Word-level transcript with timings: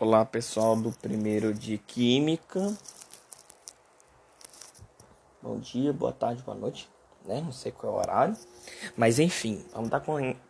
Olá 0.00 0.24
pessoal 0.24 0.76
do 0.76 0.92
primeiro 0.92 1.52
de 1.52 1.76
Química. 1.76 2.72
Bom 5.42 5.58
dia, 5.58 5.92
boa 5.92 6.12
tarde, 6.12 6.40
boa 6.40 6.56
noite, 6.56 6.88
né? 7.24 7.40
Não 7.40 7.50
sei 7.50 7.72
qual 7.72 7.92
é 7.92 7.96
o 7.96 7.98
horário. 7.98 8.36
Mas 8.96 9.18
enfim, 9.18 9.66
vamos 9.72 9.90
dar 9.90 10.00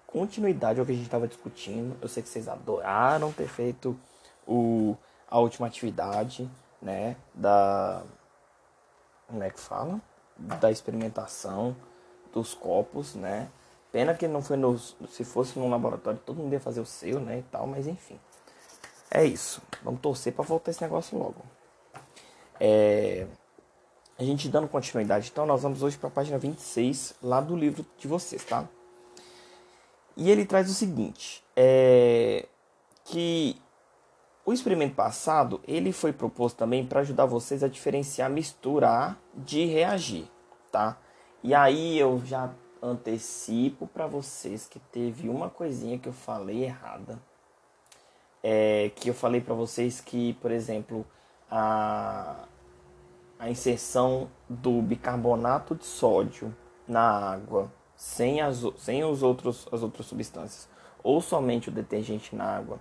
continuidade 0.06 0.78
ao 0.78 0.84
que 0.84 0.92
a 0.92 0.94
gente 0.94 1.06
estava 1.06 1.26
discutindo. 1.26 1.96
Eu 2.02 2.08
sei 2.08 2.22
que 2.22 2.28
vocês 2.28 2.46
adoraram 2.46 3.32
ter 3.32 3.48
feito 3.48 3.98
o, 4.46 4.94
a 5.30 5.38
última 5.38 5.66
atividade, 5.66 6.46
né? 6.82 7.16
Da. 7.32 8.02
Como 9.28 9.42
é 9.42 9.48
que 9.48 9.60
fala? 9.60 9.98
Da 10.36 10.70
experimentação 10.70 11.74
dos 12.34 12.52
copos, 12.52 13.14
né? 13.14 13.48
Pena 13.90 14.12
que 14.12 14.28
não 14.28 14.42
foi 14.42 14.58
no. 14.58 14.78
Se 14.78 15.24
fosse 15.24 15.58
no 15.58 15.70
laboratório, 15.70 16.20
todo 16.20 16.36
mundo 16.36 16.52
ia 16.52 16.60
fazer 16.60 16.82
o 16.82 16.86
seu, 16.86 17.18
né? 17.18 17.38
E 17.38 17.42
tal, 17.44 17.66
mas 17.66 17.86
enfim. 17.86 18.20
É 19.10 19.24
isso. 19.24 19.62
Vamos 19.82 20.00
torcer 20.00 20.32
para 20.32 20.44
voltar 20.44 20.70
esse 20.70 20.82
negócio 20.82 21.18
logo. 21.18 21.42
É... 22.60 23.26
A 24.18 24.24
gente 24.24 24.48
dando 24.48 24.66
continuidade, 24.66 25.30
então 25.30 25.46
nós 25.46 25.62
vamos 25.62 25.82
hoje 25.82 25.96
para 25.96 26.08
a 26.08 26.12
página 26.12 26.36
26 26.38 27.14
lá 27.22 27.40
do 27.40 27.54
livro 27.54 27.86
de 27.96 28.08
vocês, 28.08 28.44
tá? 28.44 28.68
E 30.16 30.28
ele 30.28 30.44
traz 30.44 30.68
o 30.68 30.74
seguinte, 30.74 31.44
é... 31.56 32.46
que 33.04 33.56
o 34.44 34.52
experimento 34.52 34.96
passado, 34.96 35.60
ele 35.68 35.92
foi 35.92 36.12
proposto 36.12 36.56
também 36.56 36.84
para 36.84 37.00
ajudar 37.00 37.26
vocês 37.26 37.62
a 37.62 37.68
diferenciar 37.68 38.28
misturar 38.28 39.16
de 39.34 39.64
reagir, 39.66 40.28
tá? 40.72 40.98
E 41.42 41.54
aí 41.54 41.96
eu 41.98 42.20
já 42.24 42.52
antecipo 42.82 43.86
para 43.86 44.06
vocês 44.06 44.66
que 44.66 44.80
teve 44.80 45.28
uma 45.28 45.48
coisinha 45.48 45.98
que 45.98 46.08
eu 46.08 46.12
falei 46.12 46.64
errada 46.64 47.18
é, 48.42 48.90
que 48.94 49.08
eu 49.10 49.14
falei 49.14 49.40
para 49.40 49.54
vocês 49.54 50.00
que, 50.00 50.34
por 50.34 50.50
exemplo, 50.50 51.06
a, 51.50 52.44
a 53.38 53.50
inserção 53.50 54.30
do 54.48 54.80
bicarbonato 54.82 55.74
de 55.74 55.84
sódio 55.84 56.54
na 56.86 57.32
água 57.32 57.72
sem 57.96 58.40
as, 58.40 58.62
sem 58.76 59.04
os 59.04 59.22
outros, 59.22 59.66
as 59.72 59.82
outras 59.82 60.06
substâncias 60.06 60.68
ou 61.02 61.20
somente 61.20 61.68
o 61.68 61.72
detergente 61.72 62.34
na 62.34 62.44
água 62.44 62.78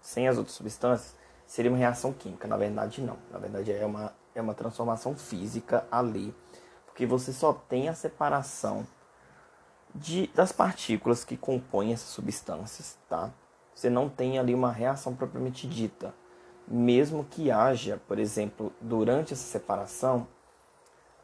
sem 0.00 0.28
as 0.28 0.38
outras 0.38 0.56
substâncias 0.56 1.16
seria 1.46 1.70
uma 1.70 1.78
reação 1.78 2.12
química. 2.12 2.46
Na 2.48 2.56
verdade, 2.56 3.00
não. 3.00 3.18
Na 3.30 3.38
verdade, 3.38 3.72
é 3.72 3.84
uma, 3.84 4.14
é 4.34 4.40
uma 4.40 4.54
transformação 4.54 5.16
física 5.16 5.86
ali. 5.90 6.34
Porque 6.86 7.06
você 7.06 7.32
só 7.32 7.52
tem 7.52 7.88
a 7.88 7.94
separação 7.94 8.86
de, 9.94 10.28
das 10.28 10.52
partículas 10.52 11.24
que 11.24 11.36
compõem 11.36 11.92
essas 11.92 12.08
substâncias, 12.08 12.98
tá? 13.08 13.30
Você 13.76 13.90
não 13.90 14.08
tem 14.08 14.38
ali 14.38 14.54
uma 14.54 14.72
reação 14.72 15.14
propriamente 15.14 15.68
dita. 15.68 16.14
Mesmo 16.66 17.24
que 17.24 17.50
haja, 17.50 18.00
por 18.08 18.18
exemplo, 18.18 18.72
durante 18.80 19.34
essa 19.34 19.42
separação, 19.42 20.26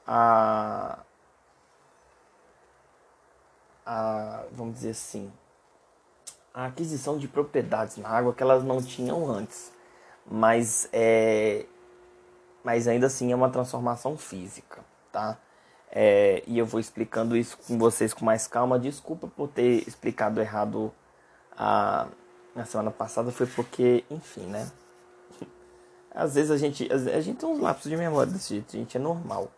a, 0.06 0.98
a 3.86 4.44
vamos 4.52 4.74
dizer 4.74 4.90
assim, 4.90 5.32
a 6.52 6.66
aquisição 6.66 7.16
de 7.16 7.26
propriedades 7.26 7.96
na 7.96 8.10
água 8.10 8.34
que 8.34 8.42
elas 8.42 8.62
não 8.62 8.82
tinham 8.82 9.26
antes. 9.26 9.72
Mas, 10.30 10.90
é, 10.92 11.64
mas 12.62 12.86
ainda 12.86 13.06
assim 13.06 13.32
é 13.32 13.34
uma 13.34 13.48
transformação 13.48 14.14
física, 14.18 14.84
tá? 15.10 15.38
É, 15.90 16.42
e 16.46 16.58
eu 16.58 16.66
vou 16.66 16.78
explicando 16.78 17.34
isso 17.34 17.56
com 17.66 17.78
vocês 17.78 18.12
com 18.12 18.26
mais 18.26 18.46
calma. 18.46 18.78
Desculpa 18.78 19.26
por 19.26 19.48
ter 19.48 19.88
explicado 19.88 20.38
errado 20.38 20.92
a, 21.56 22.08
na 22.54 22.64
semana 22.64 22.90
passada 22.90 23.30
foi 23.30 23.46
porque, 23.46 24.04
enfim, 24.10 24.46
né? 24.46 24.70
Às 26.14 26.34
vezes 26.34 26.50
a 26.50 26.58
gente, 26.58 26.88
a 26.92 27.20
gente 27.20 27.38
tem 27.38 27.48
uns 27.48 27.60
lapsos 27.60 27.90
de 27.90 27.96
memória 27.96 28.30
desse 28.30 28.54
jeito, 28.54 28.76
a 28.76 28.78
gente 28.78 28.96
é 28.96 29.00
normal. 29.00 29.50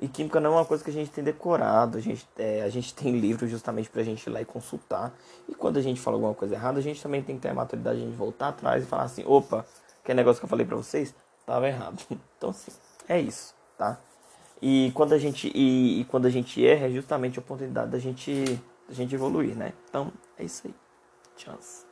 E 0.00 0.06
química 0.06 0.38
não 0.38 0.52
é 0.52 0.56
uma 0.58 0.64
coisa 0.64 0.84
que 0.84 0.90
a 0.90 0.92
gente 0.92 1.10
tem 1.10 1.24
decorado, 1.24 1.98
a 1.98 2.00
gente, 2.00 2.28
é, 2.38 2.62
a 2.62 2.68
gente 2.68 2.94
tem 2.94 3.18
livro 3.18 3.48
justamente 3.48 3.90
pra 3.90 4.04
gente 4.04 4.24
ir 4.24 4.30
lá 4.30 4.40
e 4.40 4.44
consultar. 4.44 5.12
E 5.48 5.54
quando 5.54 5.76
a 5.76 5.82
gente 5.82 6.00
fala 6.00 6.16
alguma 6.16 6.34
coisa 6.34 6.54
errada, 6.54 6.78
a 6.78 6.82
gente 6.82 7.02
também 7.02 7.20
tem 7.20 7.34
que 7.34 7.42
ter 7.42 7.48
a 7.48 7.54
maturidade 7.54 8.00
de 8.00 8.16
voltar 8.16 8.48
atrás 8.48 8.84
e 8.84 8.86
falar 8.86 9.02
assim, 9.02 9.24
opa, 9.26 9.66
aquele 10.00 10.16
negócio 10.16 10.38
que 10.38 10.44
eu 10.44 10.48
falei 10.48 10.64
pra 10.64 10.76
vocês, 10.76 11.12
tava 11.44 11.66
errado. 11.66 12.00
Então 12.38 12.52
sim, 12.52 12.70
é 13.08 13.20
isso, 13.20 13.52
tá? 13.76 13.98
E 14.62 14.92
quando 14.94 15.12
a 15.12 15.18
gente, 15.18 15.50
e, 15.52 16.00
e 16.00 16.04
quando 16.04 16.26
a 16.26 16.30
gente 16.30 16.64
erra, 16.64 16.86
é 16.86 16.90
justamente 16.90 17.36
a 17.36 17.42
oportunidade 17.42 17.90
da 17.90 17.98
gente, 17.98 18.60
da 18.88 18.94
gente 18.94 19.12
evoluir, 19.12 19.56
né? 19.56 19.72
Então, 19.88 20.12
é 20.38 20.44
isso 20.44 20.68
aí. 20.68 20.74
Chance. 21.36 21.87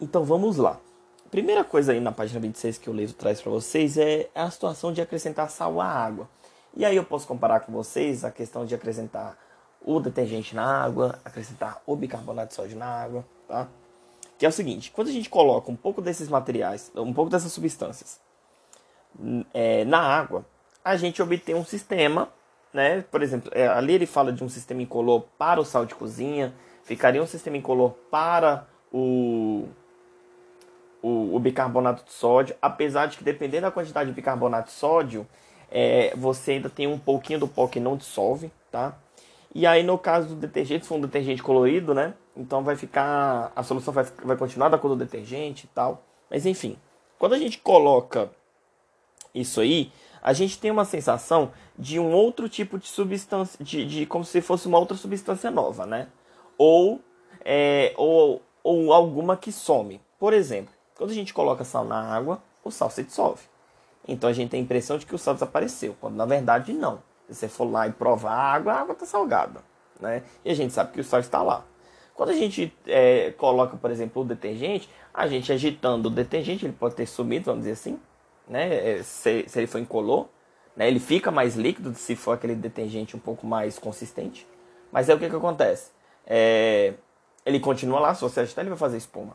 Então 0.00 0.24
vamos 0.24 0.56
lá. 0.56 0.80
Primeira 1.30 1.62
coisa 1.62 1.92
aí 1.92 2.00
na 2.00 2.10
página 2.10 2.40
26 2.40 2.78
que 2.78 2.88
o 2.88 2.92
livro 2.92 3.14
traz 3.14 3.40
para 3.40 3.52
vocês 3.52 3.98
é 3.98 4.30
a 4.34 4.50
situação 4.50 4.92
de 4.92 5.02
acrescentar 5.02 5.50
sal 5.50 5.78
à 5.80 5.86
água. 5.86 6.28
E 6.74 6.84
aí 6.84 6.96
eu 6.96 7.04
posso 7.04 7.26
comparar 7.26 7.60
com 7.60 7.72
vocês 7.72 8.24
a 8.24 8.30
questão 8.30 8.64
de 8.64 8.74
acrescentar 8.74 9.36
o 9.84 10.00
detergente 10.00 10.54
na 10.54 10.64
água, 10.64 11.18
acrescentar 11.24 11.82
o 11.86 11.94
bicarbonato 11.94 12.48
de 12.48 12.54
sódio 12.54 12.78
na 12.78 12.86
água, 12.86 13.24
tá? 13.46 13.68
Que 14.38 14.46
é 14.46 14.48
o 14.48 14.52
seguinte, 14.52 14.90
quando 14.90 15.08
a 15.08 15.12
gente 15.12 15.28
coloca 15.28 15.70
um 15.70 15.76
pouco 15.76 16.00
desses 16.00 16.28
materiais, 16.28 16.90
um 16.96 17.12
pouco 17.12 17.30
dessas 17.30 17.52
substâncias 17.52 18.20
é, 19.52 19.84
na 19.84 20.00
água, 20.00 20.46
a 20.82 20.96
gente 20.96 21.20
obtém 21.20 21.54
um 21.54 21.64
sistema, 21.64 22.28
né? 22.72 23.02
Por 23.10 23.22
exemplo, 23.22 23.50
é, 23.54 23.68
ali 23.68 23.92
ele 23.92 24.06
fala 24.06 24.32
de 24.32 24.42
um 24.42 24.48
sistema 24.48 24.80
incolor 24.80 25.24
para 25.36 25.60
o 25.60 25.64
sal 25.64 25.84
de 25.84 25.94
cozinha, 25.94 26.54
ficaria 26.84 27.22
um 27.22 27.26
sistema 27.26 27.58
incolor 27.58 27.90
para 28.10 28.66
o 28.92 29.68
o, 31.02 31.34
o, 31.34 31.38
bicarbonato 31.38 32.04
de 32.04 32.12
sódio, 32.12 32.54
apesar 32.60 33.06
de 33.06 33.18
que 33.18 33.24
dependendo 33.24 33.62
da 33.62 33.70
quantidade 33.70 34.10
de 34.10 34.14
bicarbonato 34.14 34.68
de 34.68 34.74
sódio, 34.74 35.26
é, 35.70 36.14
você 36.16 36.52
ainda 36.52 36.68
tem 36.68 36.86
um 36.86 36.98
pouquinho 36.98 37.40
do 37.40 37.48
pó 37.48 37.66
que 37.66 37.80
não 37.80 37.96
dissolve, 37.96 38.50
tá? 38.70 38.96
E 39.54 39.66
aí 39.66 39.82
no 39.82 39.98
caso 39.98 40.28
do 40.28 40.34
detergente, 40.34 40.84
se 40.84 40.88
for 40.88 40.96
um 40.96 41.00
detergente 41.00 41.42
colorido, 41.42 41.94
né? 41.94 42.14
Então 42.36 42.62
vai 42.62 42.76
ficar, 42.76 43.52
a 43.54 43.62
solução 43.62 43.92
vai, 43.92 44.04
vai 44.24 44.36
continuar 44.36 44.68
da 44.68 44.78
cor 44.78 44.90
do 44.90 44.96
detergente 44.96 45.66
e 45.66 45.68
tal. 45.68 46.02
Mas 46.30 46.46
enfim, 46.46 46.76
quando 47.18 47.34
a 47.34 47.38
gente 47.38 47.58
coloca 47.58 48.30
isso 49.34 49.60
aí, 49.60 49.92
a 50.22 50.32
gente 50.32 50.58
tem 50.58 50.70
uma 50.70 50.84
sensação 50.84 51.50
de 51.78 51.98
um 51.98 52.12
outro 52.12 52.48
tipo 52.48 52.78
de 52.78 52.86
substância, 52.86 53.62
de, 53.62 53.84
de 53.86 54.06
como 54.06 54.24
se 54.24 54.40
fosse 54.40 54.68
uma 54.68 54.78
outra 54.78 54.96
substância 54.96 55.50
nova, 55.50 55.86
né? 55.86 56.08
Ou, 56.58 57.00
é, 57.44 57.94
ou, 57.96 58.42
ou 58.62 58.92
alguma 58.92 59.36
que 59.36 59.50
some. 59.50 60.00
Por 60.18 60.32
exemplo, 60.34 60.72
quando 61.00 61.12
a 61.12 61.14
gente 61.14 61.32
coloca 61.32 61.64
sal 61.64 61.86
na 61.86 61.98
água, 61.98 62.42
o 62.62 62.70
sal 62.70 62.90
se 62.90 63.02
dissolve. 63.02 63.40
Então 64.06 64.28
a 64.28 64.34
gente 64.34 64.50
tem 64.50 64.60
a 64.60 64.62
impressão 64.62 64.98
de 64.98 65.06
que 65.06 65.14
o 65.14 65.18
sal 65.18 65.32
desapareceu, 65.32 65.96
quando 65.98 66.14
na 66.14 66.26
verdade 66.26 66.74
não. 66.74 67.02
Se 67.26 67.36
você 67.36 67.48
for 67.48 67.64
lá 67.64 67.88
e 67.88 67.90
provar 67.90 68.32
a 68.32 68.52
água, 68.52 68.74
a 68.74 68.80
água 68.82 68.92
está 68.92 69.06
salgada. 69.06 69.62
Né? 69.98 70.22
E 70.44 70.50
a 70.50 70.54
gente 70.54 70.74
sabe 70.74 70.92
que 70.92 71.00
o 71.00 71.04
sal 71.04 71.20
está 71.20 71.42
lá. 71.42 71.64
Quando 72.14 72.28
a 72.28 72.34
gente 72.34 72.70
é, 72.86 73.30
coloca, 73.38 73.78
por 73.78 73.90
exemplo, 73.90 74.20
o 74.20 74.26
detergente, 74.26 74.90
a 75.14 75.26
gente 75.26 75.50
agitando 75.50 76.10
o 76.10 76.12
detergente, 76.12 76.66
ele 76.66 76.76
pode 76.78 76.94
ter 76.94 77.06
sumido, 77.06 77.46
vamos 77.46 77.60
dizer 77.60 77.72
assim, 77.72 77.98
né? 78.46 78.98
É, 78.98 79.02
se, 79.02 79.46
se 79.48 79.58
ele 79.58 79.66
for 79.66 79.78
incolor, 79.78 80.28
né? 80.76 80.86
ele 80.86 81.00
fica 81.00 81.30
mais 81.30 81.56
líquido 81.56 81.94
se 81.94 82.14
for 82.14 82.32
aquele 82.32 82.54
detergente 82.54 83.16
um 83.16 83.20
pouco 83.20 83.46
mais 83.46 83.78
consistente. 83.78 84.46
Mas 84.92 85.08
é 85.08 85.14
o 85.14 85.18
que, 85.18 85.30
que 85.30 85.36
acontece? 85.36 85.92
É, 86.26 86.92
ele 87.46 87.58
continua 87.58 88.00
lá, 88.00 88.14
se 88.14 88.20
você 88.20 88.40
agitar, 88.40 88.62
ele 88.62 88.68
vai 88.68 88.78
fazer 88.78 88.98
espuma. 88.98 89.34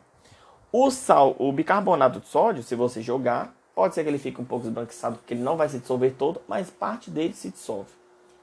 O 0.77 0.91
sal, 0.91 1.37
o 1.39 1.53
bicarbonato 1.53 2.19
de 2.19 2.27
sódio, 2.27 2.61
se 2.61 2.75
você 2.75 3.01
jogar, 3.01 3.55
pode 3.73 3.95
ser 3.95 4.03
que 4.03 4.09
ele 4.09 4.17
fique 4.17 4.41
um 4.41 4.43
pouco 4.43 4.65
esbranquiçado, 4.65 5.15
porque 5.15 5.33
ele 5.33 5.41
não 5.41 5.55
vai 5.55 5.69
se 5.69 5.79
dissolver 5.79 6.15
todo, 6.15 6.41
mas 6.49 6.69
parte 6.69 7.09
dele 7.09 7.33
se 7.33 7.49
dissolve. 7.49 7.93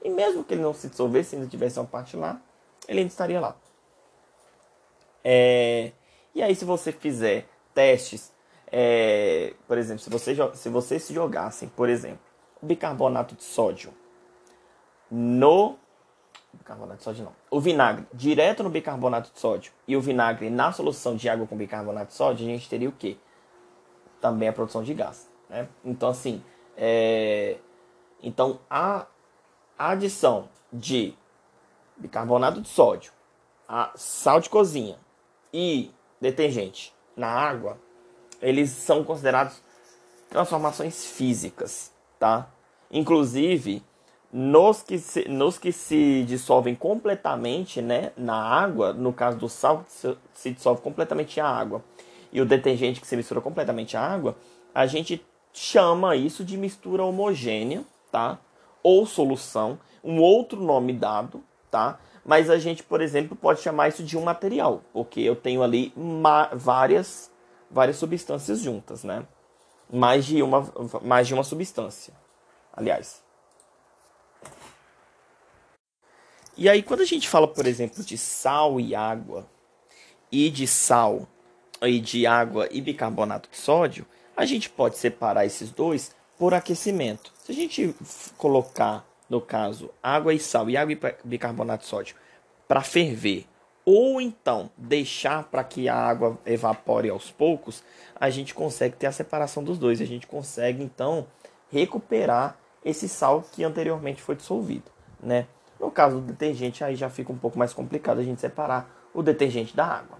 E 0.03 0.09
mesmo 0.09 0.43
que 0.43 0.55
ele 0.55 0.63
não 0.63 0.73
se 0.73 0.89
dissolvesse, 0.89 1.29
se 1.29 1.35
ainda 1.35 1.47
tivesse 1.47 1.77
uma 1.77 1.85
parte 1.85 2.17
lá, 2.17 2.41
ele 2.87 3.01
ainda 3.01 3.11
estaria 3.11 3.39
lá. 3.39 3.55
É... 5.23 5.91
E 6.33 6.41
aí, 6.41 6.55
se 6.55 6.65
você 6.65 6.91
fizer 6.91 7.45
testes, 7.71 8.33
é... 8.71 9.53
por 9.67 9.77
exemplo, 9.77 10.01
se, 10.01 10.09
você, 10.09 10.35
se 10.55 10.69
vocês 10.69 11.07
jogassem, 11.09 11.69
por 11.69 11.87
exemplo, 11.87 12.17
o 12.59 12.65
bicarbonato 12.65 13.35
de 13.35 13.43
sódio 13.43 13.93
no 15.11 15.75
bicarbonato 16.57 16.97
de 16.97 17.03
sódio 17.03 17.25
não. 17.25 17.33
O 17.49 17.59
vinagre 17.59 18.05
direto 18.13 18.63
no 18.63 18.69
bicarbonato 18.69 19.31
de 19.31 19.39
sódio 19.39 19.71
e 19.87 19.95
o 19.95 20.01
vinagre 20.01 20.49
na 20.49 20.71
solução 20.71 21.15
de 21.15 21.27
água 21.29 21.47
com 21.47 21.57
bicarbonato 21.57 22.07
de 22.07 22.13
sódio, 22.13 22.45
a 22.45 22.49
gente 22.49 22.69
teria 22.69 22.89
o 22.89 22.91
quê? 22.91 23.17
Também 24.21 24.49
a 24.49 24.53
produção 24.53 24.83
de 24.83 24.93
gás. 24.93 25.29
Né? 25.49 25.67
Então, 25.83 26.09
assim, 26.09 26.43
é... 26.77 27.57
então 28.21 28.59
a 28.69 29.05
adição 29.77 30.49
de 30.71 31.15
bicarbonato 31.97 32.61
de 32.61 32.67
sódio, 32.67 33.11
a 33.67 33.91
sal 33.95 34.39
de 34.39 34.49
cozinha 34.49 34.97
e 35.53 35.91
detergente 36.19 36.93
na 37.15 37.27
água, 37.27 37.77
eles 38.41 38.69
são 38.71 39.03
considerados 39.03 39.61
transformações 40.29 41.05
físicas, 41.05 41.91
tá? 42.17 42.49
Inclusive, 42.91 43.83
nos 44.33 44.81
que, 44.81 44.97
se, 44.97 45.29
nos 45.29 45.59
que 45.59 45.71
se 45.71 46.23
dissolvem 46.23 46.73
completamente 46.73 47.83
né, 47.83 48.11
na 48.17 48.35
água, 48.35 48.91
no 48.91 49.13
caso 49.13 49.37
do 49.37 49.47
sal, 49.47 49.85
se, 49.87 50.17
se 50.33 50.49
dissolve 50.49 50.81
completamente 50.81 51.39
a 51.39 51.47
água. 51.47 51.83
e 52.31 52.41
o 52.41 52.45
detergente 52.45 52.99
que 52.99 53.05
se 53.05 53.15
mistura 53.15 53.39
completamente 53.39 53.95
à 53.95 54.01
água, 54.01 54.35
a 54.73 54.87
gente 54.87 55.23
chama 55.53 56.15
isso 56.15 56.43
de 56.43 56.57
mistura 56.57 57.03
homogênea, 57.03 57.83
tá? 58.11 58.39
Ou 58.81 59.05
solução, 59.05 59.77
um 60.03 60.19
outro 60.19 60.59
nome 60.59 60.93
dado, 60.93 61.43
tá? 61.69 61.99
Mas 62.25 62.49
a 62.49 62.57
gente, 62.57 62.81
por 62.81 63.01
exemplo, 63.01 63.37
pode 63.37 63.61
chamar 63.61 63.89
isso 63.89 64.03
de 64.03 64.17
um 64.17 64.23
material, 64.23 64.81
porque 64.91 65.21
eu 65.21 65.35
tenho 65.35 65.61
ali 65.61 65.93
várias 66.53 67.31
várias 67.69 67.97
substâncias 67.97 68.59
juntas, 68.59 69.03
né? 69.03 69.27
Mais 69.91 70.25
de 70.25 70.41
uma 70.41 70.67
mais 71.03 71.27
de 71.27 71.35
uma 71.35 71.43
substância. 71.43 72.15
Aliás, 72.75 73.22
E 76.55 76.69
aí, 76.69 76.83
quando 76.83 77.01
a 77.01 77.05
gente 77.05 77.27
fala, 77.27 77.47
por 77.47 77.65
exemplo, 77.65 78.03
de 78.03 78.17
sal 78.17 78.79
e 78.79 78.93
água, 78.93 79.47
e 80.31 80.49
de 80.49 80.67
sal 80.67 81.27
e 81.81 81.99
de 81.99 82.25
água 82.25 82.67
e 82.71 82.79
bicarbonato 82.79 83.49
de 83.49 83.57
sódio, 83.57 84.05
a 84.35 84.45
gente 84.45 84.69
pode 84.69 84.97
separar 84.97 85.45
esses 85.45 85.71
dois 85.71 86.15
por 86.37 86.53
aquecimento. 86.53 87.31
Se 87.43 87.51
a 87.51 87.55
gente 87.55 87.95
colocar, 88.37 89.05
no 89.29 89.41
caso, 89.41 89.89
água 90.01 90.33
e 90.33 90.39
sal 90.39 90.69
e 90.69 90.77
água 90.77 90.93
e 90.93 90.99
bicarbonato 91.23 91.83
de 91.83 91.89
sódio 91.89 92.15
para 92.67 92.81
ferver, 92.81 93.45
ou 93.85 94.21
então 94.21 94.69
deixar 94.77 95.43
para 95.43 95.63
que 95.63 95.89
a 95.89 95.95
água 95.95 96.39
evapore 96.45 97.09
aos 97.09 97.31
poucos, 97.31 97.83
a 98.15 98.29
gente 98.29 98.53
consegue 98.53 98.95
ter 98.95 99.07
a 99.07 99.11
separação 99.11 99.63
dos 99.63 99.77
dois. 99.77 100.01
A 100.01 100.05
gente 100.05 100.25
consegue, 100.25 100.83
então, 100.83 101.27
recuperar 101.71 102.57
esse 102.85 103.09
sal 103.09 103.43
que 103.51 103.63
anteriormente 103.63 104.21
foi 104.21 104.35
dissolvido, 104.35 104.91
né? 105.21 105.47
No 105.79 105.91
caso 105.91 106.19
do 106.19 106.27
detergente, 106.27 106.83
aí 106.83 106.95
já 106.95 107.09
fica 107.09 107.31
um 107.31 107.37
pouco 107.37 107.57
mais 107.57 107.73
complicado 107.73 108.19
a 108.19 108.23
gente 108.23 108.39
separar 108.39 108.89
o 109.13 109.21
detergente 109.21 109.75
da 109.75 109.85
água. 109.85 110.17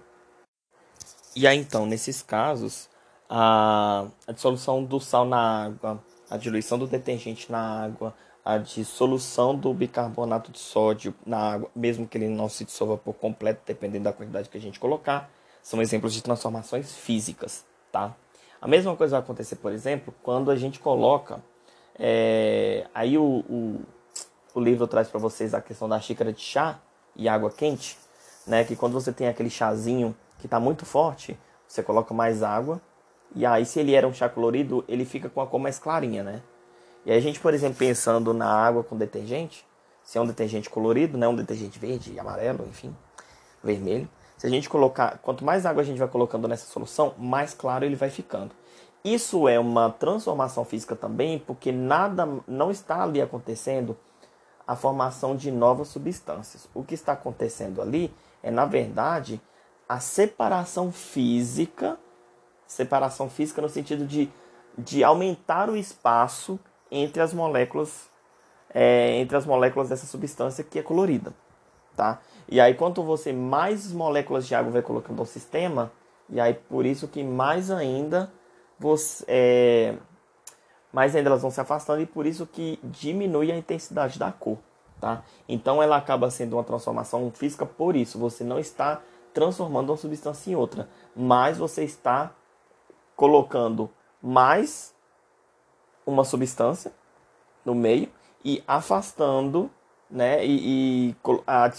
E 1.34 1.46
aí, 1.46 1.58
então, 1.58 1.86
nesses 1.86 2.22
casos, 2.22 2.88
a, 3.28 4.06
a 4.26 4.32
dissolução 4.32 4.84
do 4.84 5.00
sal 5.00 5.24
na 5.24 5.64
água, 5.64 6.02
a 6.30 6.36
diluição 6.36 6.78
do 6.78 6.86
detergente 6.86 7.50
na 7.50 7.84
água, 7.84 8.14
a 8.44 8.58
dissolução 8.58 9.56
do 9.56 9.72
bicarbonato 9.72 10.52
de 10.52 10.58
sódio 10.58 11.14
na 11.24 11.54
água, 11.54 11.70
mesmo 11.74 12.06
que 12.06 12.18
ele 12.18 12.28
não 12.28 12.48
se 12.48 12.64
dissolva 12.64 12.96
por 12.96 13.14
completo, 13.14 13.62
dependendo 13.66 14.04
da 14.04 14.12
quantidade 14.12 14.48
que 14.48 14.58
a 14.58 14.60
gente 14.60 14.78
colocar, 14.78 15.30
são 15.62 15.80
exemplos 15.80 16.12
de 16.12 16.22
transformações 16.22 16.94
físicas, 16.94 17.64
tá? 17.90 18.14
A 18.60 18.68
mesma 18.68 18.94
coisa 18.94 19.12
vai 19.12 19.20
acontecer, 19.20 19.56
por 19.56 19.72
exemplo, 19.72 20.14
quando 20.22 20.50
a 20.50 20.56
gente 20.56 20.78
coloca 20.78 21.42
é, 21.98 22.86
aí 22.94 23.16
o, 23.16 23.44
o, 23.48 23.80
o 24.54 24.60
livro 24.60 24.86
traz 24.86 25.08
para 25.08 25.18
vocês 25.18 25.52
a 25.52 25.60
questão 25.60 25.88
da 25.88 26.00
xícara 26.00 26.32
de 26.32 26.40
chá 26.40 26.78
e 27.16 27.28
água 27.28 27.50
quente, 27.50 27.98
né? 28.46 28.64
Que 28.64 28.76
quando 28.76 28.92
você 28.92 29.12
tem 29.12 29.26
aquele 29.26 29.50
chazinho 29.50 30.14
que 30.38 30.46
está 30.46 30.60
muito 30.60 30.86
forte, 30.86 31.38
você 31.66 31.82
coloca 31.82 32.14
mais 32.14 32.42
água 32.42 32.80
e 33.34 33.44
aí 33.44 33.66
se 33.66 33.80
ele 33.80 33.94
era 33.94 34.06
um 34.06 34.14
chá 34.14 34.28
colorido, 34.28 34.84
ele 34.86 35.04
fica 35.04 35.28
com 35.28 35.40
a 35.40 35.46
cor 35.46 35.58
mais 35.58 35.78
clarinha, 35.78 36.22
né? 36.22 36.40
E 37.04 37.10
aí 37.10 37.18
a 37.18 37.20
gente, 37.20 37.40
por 37.40 37.52
exemplo, 37.52 37.76
pensando 37.76 38.32
na 38.32 38.48
água 38.48 38.84
com 38.84 38.96
detergente, 38.96 39.66
se 40.02 40.16
é 40.16 40.20
um 40.20 40.26
detergente 40.26 40.70
colorido, 40.70 41.18
né? 41.18 41.26
Um 41.26 41.34
detergente 41.34 41.78
verde, 41.78 42.18
amarelo, 42.18 42.64
enfim, 42.68 42.94
vermelho. 43.62 44.08
Se 44.38 44.46
a 44.46 44.50
gente 44.50 44.68
colocar, 44.68 45.18
quanto 45.18 45.44
mais 45.44 45.66
água 45.66 45.82
a 45.82 45.84
gente 45.84 45.98
vai 45.98 46.08
colocando 46.08 46.46
nessa 46.46 46.66
solução, 46.66 47.14
mais 47.18 47.52
claro 47.54 47.84
ele 47.84 47.96
vai 47.96 48.10
ficando. 48.10 48.52
Isso 49.04 49.48
é 49.48 49.58
uma 49.58 49.90
transformação 49.90 50.64
física 50.64 50.96
também, 50.96 51.38
porque 51.38 51.70
nada 51.70 52.26
não 52.46 52.70
está 52.70 53.02
ali 53.02 53.20
acontecendo 53.20 53.96
a 54.66 54.74
formação 54.74 55.36
de 55.36 55.50
novas 55.50 55.88
substâncias. 55.88 56.68
O 56.74 56.82
que 56.82 56.94
está 56.94 57.12
acontecendo 57.12 57.82
ali 57.82 58.14
é, 58.42 58.50
na 58.50 58.64
verdade, 58.64 59.40
a 59.88 60.00
separação 60.00 60.92
física, 60.92 61.98
separação 62.66 63.28
física 63.28 63.62
no 63.62 63.68
sentido 63.68 64.06
de, 64.06 64.30
de 64.76 65.02
aumentar 65.04 65.70
o 65.70 65.76
espaço 65.76 66.58
entre 66.90 67.22
as 67.22 67.32
moléculas, 67.32 68.10
é, 68.72 69.16
entre 69.16 69.36
as 69.36 69.46
moléculas 69.46 69.88
dessa 69.88 70.06
substância 70.06 70.64
que 70.64 70.78
é 70.78 70.82
colorida, 70.82 71.32
tá? 71.96 72.20
E 72.48 72.60
aí, 72.60 72.74
quanto 72.74 73.02
você 73.02 73.32
mais 73.32 73.90
moléculas 73.92 74.46
de 74.46 74.54
água 74.54 74.72
vai 74.72 74.82
colocando 74.82 75.20
ao 75.20 75.26
sistema, 75.26 75.90
e 76.28 76.40
aí 76.40 76.54
por 76.54 76.86
isso 76.86 77.08
que 77.08 77.22
mais 77.22 77.70
ainda 77.70 78.30
você 78.78 79.24
é, 79.26 79.94
mais 80.94 81.16
ainda 81.16 81.28
elas 81.28 81.42
vão 81.42 81.50
se 81.50 81.60
afastando 81.60 82.00
e 82.00 82.06
por 82.06 82.24
isso 82.24 82.46
que 82.46 82.78
diminui 82.84 83.50
a 83.50 83.56
intensidade 83.56 84.16
da 84.16 84.30
cor, 84.30 84.58
tá? 85.00 85.24
Então 85.48 85.82
ela 85.82 85.96
acaba 85.96 86.30
sendo 86.30 86.54
uma 86.54 86.62
transformação 86.62 87.28
física 87.32 87.66
por 87.66 87.96
isso, 87.96 88.16
você 88.16 88.44
não 88.44 88.60
está 88.60 89.02
transformando 89.34 89.90
uma 89.90 89.96
substância 89.96 90.52
em 90.52 90.54
outra, 90.54 90.88
mas 91.14 91.58
você 91.58 91.82
está 91.82 92.30
colocando 93.16 93.90
mais 94.22 94.94
uma 96.06 96.22
substância 96.22 96.92
no 97.64 97.74
meio 97.74 98.08
e 98.44 98.62
afastando, 98.64 99.68
né? 100.08 100.46
E, 100.46 101.10
e 101.10 101.16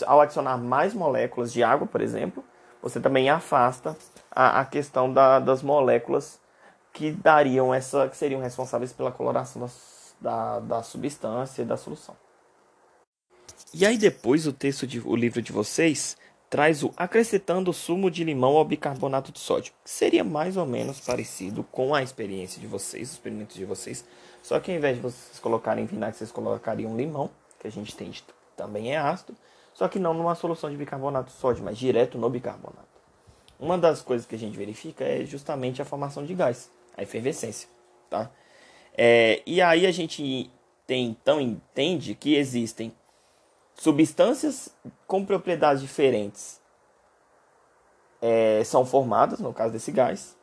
ao 0.06 0.19
adicionar 0.19 0.57
mais 0.57 0.94
moléculas 0.94 1.53
de 1.53 1.63
água, 1.63 1.88
por 1.88 2.01
exemplo, 2.01 2.44
você 2.81 3.00
também 3.00 3.29
afasta 3.29 3.95
a, 4.29 4.59
a 4.59 4.65
questão 4.65 5.13
da, 5.13 5.39
das 5.39 5.63
moléculas 5.63 6.38
que 6.95 7.12
dariam 7.12 7.74
essa, 7.74 8.07
que 8.07 8.15
seriam 8.15 8.39
responsáveis 8.39 8.94
pela 8.94 9.12
coloração 9.12 9.69
da, 10.19 10.62
da 10.62 10.81
substância 10.81 11.62
e 11.62 11.65
da 11.65 11.75
solução. 11.75 12.15
E 13.74 13.86
aí 13.86 13.97
depois 13.97 14.47
o 14.47 14.53
texto 14.53 14.88
de, 14.88 15.01
o 15.01 15.13
livro 15.13 15.42
de 15.42 15.51
vocês 15.51 16.15
traz 16.50 16.83
o 16.83 16.94
acrescentando 16.95 17.74
sumo 17.74 18.09
de 18.09 18.24
limão 18.24 18.56
ao 18.56 18.63
bicarbonato 18.63 19.33
de 19.33 19.39
sódio, 19.39 19.74
seria 19.83 20.24
mais 20.24 20.56
ou 20.56 20.65
menos 20.65 21.01
parecido 21.01 21.65
com 21.65 21.94
a 21.94 22.01
experiência 22.01 22.62
de 22.62 22.68
vocês, 22.68 23.09
os 23.09 23.15
experimentos 23.15 23.57
de 23.57 23.65
vocês, 23.65 24.06
só 24.41 24.57
que 24.62 24.71
ao 24.71 24.77
invés 24.77 24.95
de 24.95 25.01
vocês 25.01 25.38
colocarem 25.38 25.86
vinagre, 25.86 26.18
vocês 26.18 26.31
colocariam 26.31 26.95
limão, 26.95 27.30
que 27.59 27.68
a 27.68 27.71
gente 27.71 27.94
tem 27.94 28.09
também 28.56 28.94
é 28.94 28.98
ácido, 28.98 29.36
só 29.74 29.89
que 29.89 30.00
não 30.00 30.13
numa 30.13 30.33
solução 30.33 30.69
de 30.69 30.77
bicarbonato 30.77 31.30
de 31.30 31.38
sódio, 31.38 31.62
mas 31.62 31.77
direto 31.77 32.18
no 32.18 32.30
bicarbonato. 32.30 32.88
Uma 33.59 33.77
das 33.77 34.01
coisas 34.01 34.25
que 34.25 34.36
a 34.36 34.39
gente 34.39 34.57
verifica 34.57 35.03
é 35.03 35.25
justamente 35.25 35.81
a 35.81 35.86
formação 35.86 36.25
de 36.25 36.33
gás 36.33 36.69
a 36.95 37.03
efervescência, 37.03 37.68
tá? 38.09 38.31
É, 38.97 39.42
e 39.45 39.62
aí 39.62 39.86
a 39.86 39.92
gente 39.92 40.50
tem, 40.88 41.07
então 41.07 41.42
entende 41.42 42.15
que 42.15 42.36
existem 42.36 42.94
substâncias 43.75 44.74
com 45.06 45.25
propriedades 45.25 45.81
diferentes 45.81 46.62
é, 48.21 48.63
são 48.63 48.86
formadas, 48.86 49.39
no 49.39 49.53
caso 49.53 49.74
desse 49.74 49.92
gás, 49.92 50.36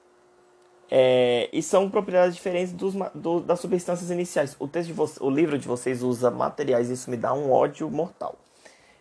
é, 0.91 1.49
e 1.53 1.63
são 1.63 1.89
propriedades 1.89 2.37
diferentes 2.37 2.73
dos, 2.73 2.93
do, 3.15 3.41
das 3.41 3.61
substâncias 3.61 4.11
iniciais. 4.11 4.55
O, 4.59 4.69
texto 4.69 4.95
o 5.21 5.31
livro 5.31 5.59
de 5.59 5.67
vocês 5.67 6.03
usa 6.03 6.31
materiais, 6.31 6.91
isso 6.91 7.11
me 7.11 7.17
dá 7.17 7.33
um 7.33 7.51
ódio 7.51 7.91
mortal. 7.91 8.37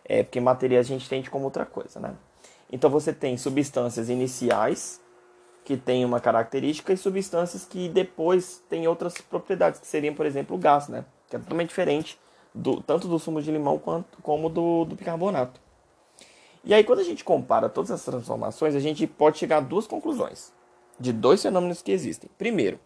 É, 0.04 0.22
porque 0.22 0.40
materiais 0.40 0.86
a 0.86 0.88
gente 0.88 1.04
entende 1.04 1.28
como 1.28 1.44
outra 1.44 1.66
coisa, 1.66 2.00
né? 2.00 2.16
Então 2.70 2.88
você 2.88 3.12
tem 3.12 3.36
substâncias 3.36 4.08
iniciais 4.08 5.01
que 5.64 5.76
tem 5.76 6.04
uma 6.04 6.20
característica 6.20 6.92
e 6.92 6.96
substâncias 6.96 7.64
que 7.64 7.88
depois 7.88 8.62
têm 8.68 8.88
outras 8.88 9.14
propriedades, 9.18 9.78
que 9.78 9.86
seriam, 9.86 10.14
por 10.14 10.26
exemplo, 10.26 10.56
o 10.56 10.58
gás, 10.58 10.88
né? 10.88 11.04
Que 11.28 11.36
é 11.36 11.38
totalmente 11.38 11.68
diferente 11.68 12.18
do, 12.54 12.82
tanto 12.82 13.06
do 13.08 13.18
sumo 13.18 13.40
de 13.40 13.50
limão 13.50 13.78
quanto 13.78 14.20
como 14.22 14.48
do, 14.48 14.84
do 14.84 14.94
bicarbonato. 14.96 15.60
E 16.64 16.74
aí, 16.74 16.84
quando 16.84 17.00
a 17.00 17.04
gente 17.04 17.24
compara 17.24 17.68
todas 17.68 17.90
essas 17.90 18.04
transformações, 18.04 18.74
a 18.74 18.80
gente 18.80 19.06
pode 19.06 19.38
chegar 19.38 19.58
a 19.58 19.60
duas 19.60 19.86
conclusões 19.86 20.52
de 20.98 21.12
dois 21.12 21.42
fenômenos 21.42 21.82
que 21.82 21.90
existem. 21.90 22.30
Primeiro, 22.38 22.78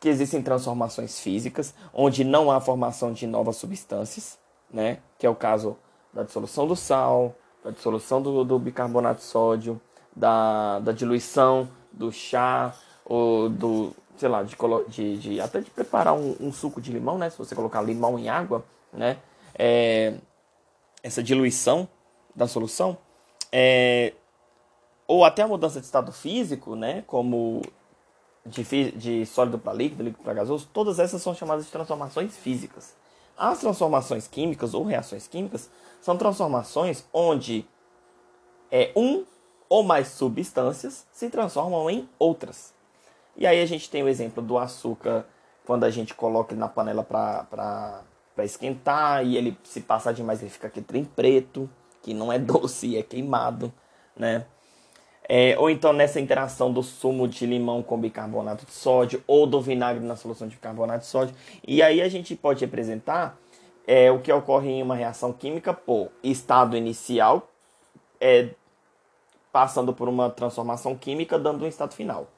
que 0.00 0.08
existem 0.08 0.42
transformações 0.42 1.20
físicas, 1.20 1.74
onde 1.92 2.24
não 2.24 2.50
há 2.50 2.60
formação 2.60 3.12
de 3.12 3.26
novas 3.26 3.56
substâncias, 3.56 4.38
né? 4.70 4.98
Que 5.18 5.26
é 5.26 5.30
o 5.30 5.34
caso 5.34 5.76
da 6.12 6.22
dissolução 6.22 6.66
do 6.66 6.76
sal, 6.76 7.34
da 7.64 7.70
dissolução 7.70 8.22
do, 8.22 8.44
do 8.44 8.58
bicarbonato 8.58 9.20
de 9.20 9.26
sódio, 9.26 9.80
da, 10.14 10.78
da 10.80 10.92
diluição 10.92 11.68
do 11.98 12.12
chá 12.12 12.74
ou 13.04 13.48
do, 13.48 13.92
sei 14.16 14.28
lá, 14.28 14.42
de, 14.42 14.56
de, 14.88 15.18
de 15.18 15.40
até 15.40 15.60
de 15.60 15.70
preparar 15.70 16.14
um, 16.14 16.36
um, 16.40 16.52
suco 16.52 16.80
de 16.80 16.92
limão, 16.92 17.18
né? 17.18 17.28
Se 17.28 17.36
você 17.36 17.54
colocar 17.54 17.82
limão 17.82 18.18
em 18.18 18.28
água, 18.28 18.64
né? 18.92 19.18
É, 19.58 20.14
essa 21.02 21.22
diluição 21.22 21.88
da 22.34 22.46
solução, 22.46 22.96
é, 23.50 24.12
ou 25.06 25.24
até 25.24 25.42
a 25.42 25.48
mudança 25.48 25.80
de 25.80 25.86
estado 25.86 26.12
físico, 26.12 26.76
né? 26.76 27.02
Como 27.06 27.62
de, 28.46 28.92
de 28.92 29.26
sólido 29.26 29.58
para 29.58 29.72
líquido, 29.72 30.02
líquido 30.02 30.22
para 30.22 30.34
gasoso, 30.34 30.68
todas 30.72 30.98
essas 30.98 31.20
são 31.20 31.34
chamadas 31.34 31.66
de 31.66 31.72
transformações 31.72 32.36
físicas. 32.36 32.94
As 33.36 33.60
transformações 33.60 34.26
químicas 34.26 34.74
ou 34.74 34.84
reações 34.84 35.26
químicas 35.26 35.70
são 36.00 36.16
transformações 36.16 37.04
onde 37.12 37.64
é 38.70 38.90
um 38.96 39.24
ou 39.68 39.82
mais 39.82 40.08
substâncias 40.08 41.06
se 41.12 41.28
transformam 41.28 41.88
em 41.90 42.08
outras. 42.18 42.74
E 43.36 43.46
aí 43.46 43.60
a 43.60 43.66
gente 43.66 43.88
tem 43.88 44.02
o 44.02 44.08
exemplo 44.08 44.42
do 44.42 44.58
açúcar, 44.58 45.26
quando 45.64 45.84
a 45.84 45.90
gente 45.90 46.14
coloca 46.14 46.52
ele 46.52 46.60
na 46.60 46.68
panela 46.68 47.04
para 47.04 48.04
esquentar 48.38 49.24
e 49.24 49.36
ele 49.36 49.56
se 49.62 49.80
passar 49.80 50.12
demais 50.12 50.40
ele 50.40 50.50
fica 50.50 50.66
aquele 50.66 50.86
trem 50.86 51.04
preto, 51.04 51.68
que 52.02 52.14
não 52.14 52.32
é 52.32 52.38
doce, 52.40 52.96
é 52.96 53.02
queimado, 53.02 53.72
né? 54.16 54.46
É, 55.30 55.58
ou 55.58 55.68
então 55.68 55.92
nessa 55.92 56.18
interação 56.18 56.72
do 56.72 56.82
sumo 56.82 57.28
de 57.28 57.44
limão 57.44 57.82
com 57.82 58.00
bicarbonato 58.00 58.64
de 58.64 58.72
sódio, 58.72 59.22
ou 59.26 59.46
do 59.46 59.60
vinagre 59.60 60.02
na 60.02 60.16
solução 60.16 60.48
de 60.48 60.54
bicarbonato 60.54 61.00
de 61.00 61.06
sódio. 61.06 61.34
E 61.66 61.82
aí 61.82 62.00
a 62.00 62.08
gente 62.08 62.34
pode 62.34 62.64
representar 62.64 63.38
é, 63.86 64.10
o 64.10 64.20
que 64.20 64.32
ocorre 64.32 64.70
em 64.70 64.82
uma 64.82 64.94
reação 64.94 65.32
química 65.32 65.74
por 65.74 66.10
estado 66.22 66.76
inicial, 66.78 67.50
é, 68.18 68.48
passando 69.58 69.92
por 69.92 70.08
uma 70.08 70.30
transformação 70.30 70.94
química, 70.94 71.36
dando 71.36 71.64
um 71.64 71.66
estado 71.66 71.92
final. 71.92 72.28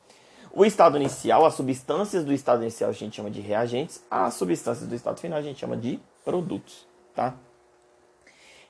O 0.50 0.64
estado 0.64 0.96
inicial, 0.96 1.44
as 1.44 1.52
substâncias 1.52 2.24
do 2.24 2.32
estado 2.32 2.62
inicial 2.62 2.88
a 2.88 2.94
gente 2.94 3.14
chama 3.14 3.30
de 3.30 3.42
reagentes, 3.42 4.02
as 4.10 4.32
substâncias 4.32 4.88
do 4.88 4.94
estado 4.94 5.20
final 5.20 5.38
a 5.38 5.42
gente 5.42 5.60
chama 5.60 5.76
de 5.76 6.00
produtos, 6.24 6.86
tá? 7.14 7.34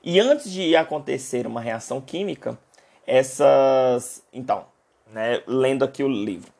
E 0.02 0.19
antes 0.19 0.50
de 0.50 0.75
acontecer 0.75 1.47
uma 1.47 1.61
reação 1.61 2.00
química, 2.00 2.59
essas. 3.07 4.25
Então, 4.33 4.64
né, 5.12 5.45
lendo 5.47 5.85
aqui 5.85 6.02
o 6.02 6.09
livro, 6.09 6.52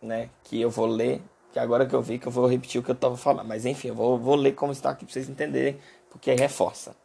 né, 0.00 0.30
que 0.42 0.58
eu 0.58 0.70
vou 0.70 0.86
ler, 0.86 1.20
que 1.52 1.58
agora 1.58 1.84
que 1.84 1.94
eu 1.94 2.00
vi 2.00 2.18
que 2.18 2.28
eu 2.28 2.32
vou 2.32 2.46
repetir 2.46 2.80
o 2.80 2.82
que 2.82 2.90
eu 2.90 2.94
estava 2.94 3.18
falando, 3.18 3.46
mas 3.46 3.66
enfim, 3.66 3.88
eu 3.88 3.94
vou, 3.94 4.18
vou 4.18 4.36
ler 4.36 4.52
como 4.52 4.72
está 4.72 4.88
aqui 4.88 5.04
para 5.04 5.12
vocês 5.12 5.28
entenderem, 5.28 5.78
porque 6.08 6.32
reforça. 6.32 6.96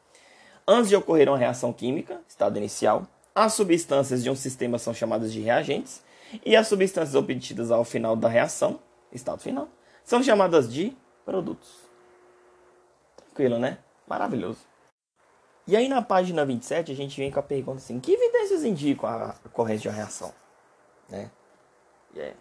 Antes 0.66 0.88
de 0.88 0.96
ocorrer 0.96 1.28
uma 1.28 1.38
reação 1.38 1.74
química, 1.74 2.22
estado 2.30 2.58
inicial, 2.58 3.06
as 3.34 3.54
substâncias 3.54 4.24
de 4.24 4.30
um 4.30 4.36
sistema 4.36 4.78
são 4.78 4.94
chamadas 4.94 5.32
de 5.32 5.40
reagentes 5.40 6.04
e 6.46 6.56
as 6.56 6.68
substâncias 6.68 7.16
obtidas 7.16 7.72
ao 7.72 7.84
final 7.84 8.16
da 8.16 8.28
reação, 8.28 8.80
estado 9.12 9.42
final, 9.42 9.70
são 10.04 10.22
chamadas 10.22 10.72
de 10.72 10.96
produtos. 11.26 11.70
Tranquilo, 13.18 13.60
né? 13.60 13.78
Maravilhoso. 14.08 14.60
E 15.68 15.76
aí 15.76 15.88
na 15.88 16.02
página 16.02 16.46
27 16.46 16.92
a 16.92 16.96
gente 16.96 17.18
vem 17.18 17.32
com 17.32 17.40
a 17.40 17.44
pergunta 17.44 17.78
assim: 17.78 18.00
que 18.00 18.12
evidências 18.12 18.64
indicam 18.64 19.08
a 19.08 19.36
ocorrência 19.46 19.84
de 19.84 19.88
uma 19.90 19.96
reação? 19.96 20.34
Né? 21.08 21.30
Yeah. 22.16 22.36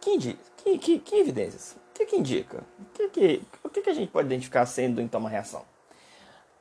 Que, 0.00 0.10
indica? 0.10 0.38
Que, 0.56 0.78
que, 0.78 0.98
que 0.98 1.16
evidências? 1.16 1.76
O 1.90 1.94
que, 1.94 2.06
que 2.06 2.16
indica? 2.16 2.64
O, 2.78 2.84
que, 2.94 3.08
que, 3.08 3.42
o 3.62 3.68
que, 3.68 3.82
que 3.82 3.90
a 3.90 3.94
gente 3.94 4.10
pode 4.10 4.26
identificar 4.26 4.64
sendo 4.66 5.00
então 5.00 5.20
uma 5.20 5.28
reação? 5.28 5.64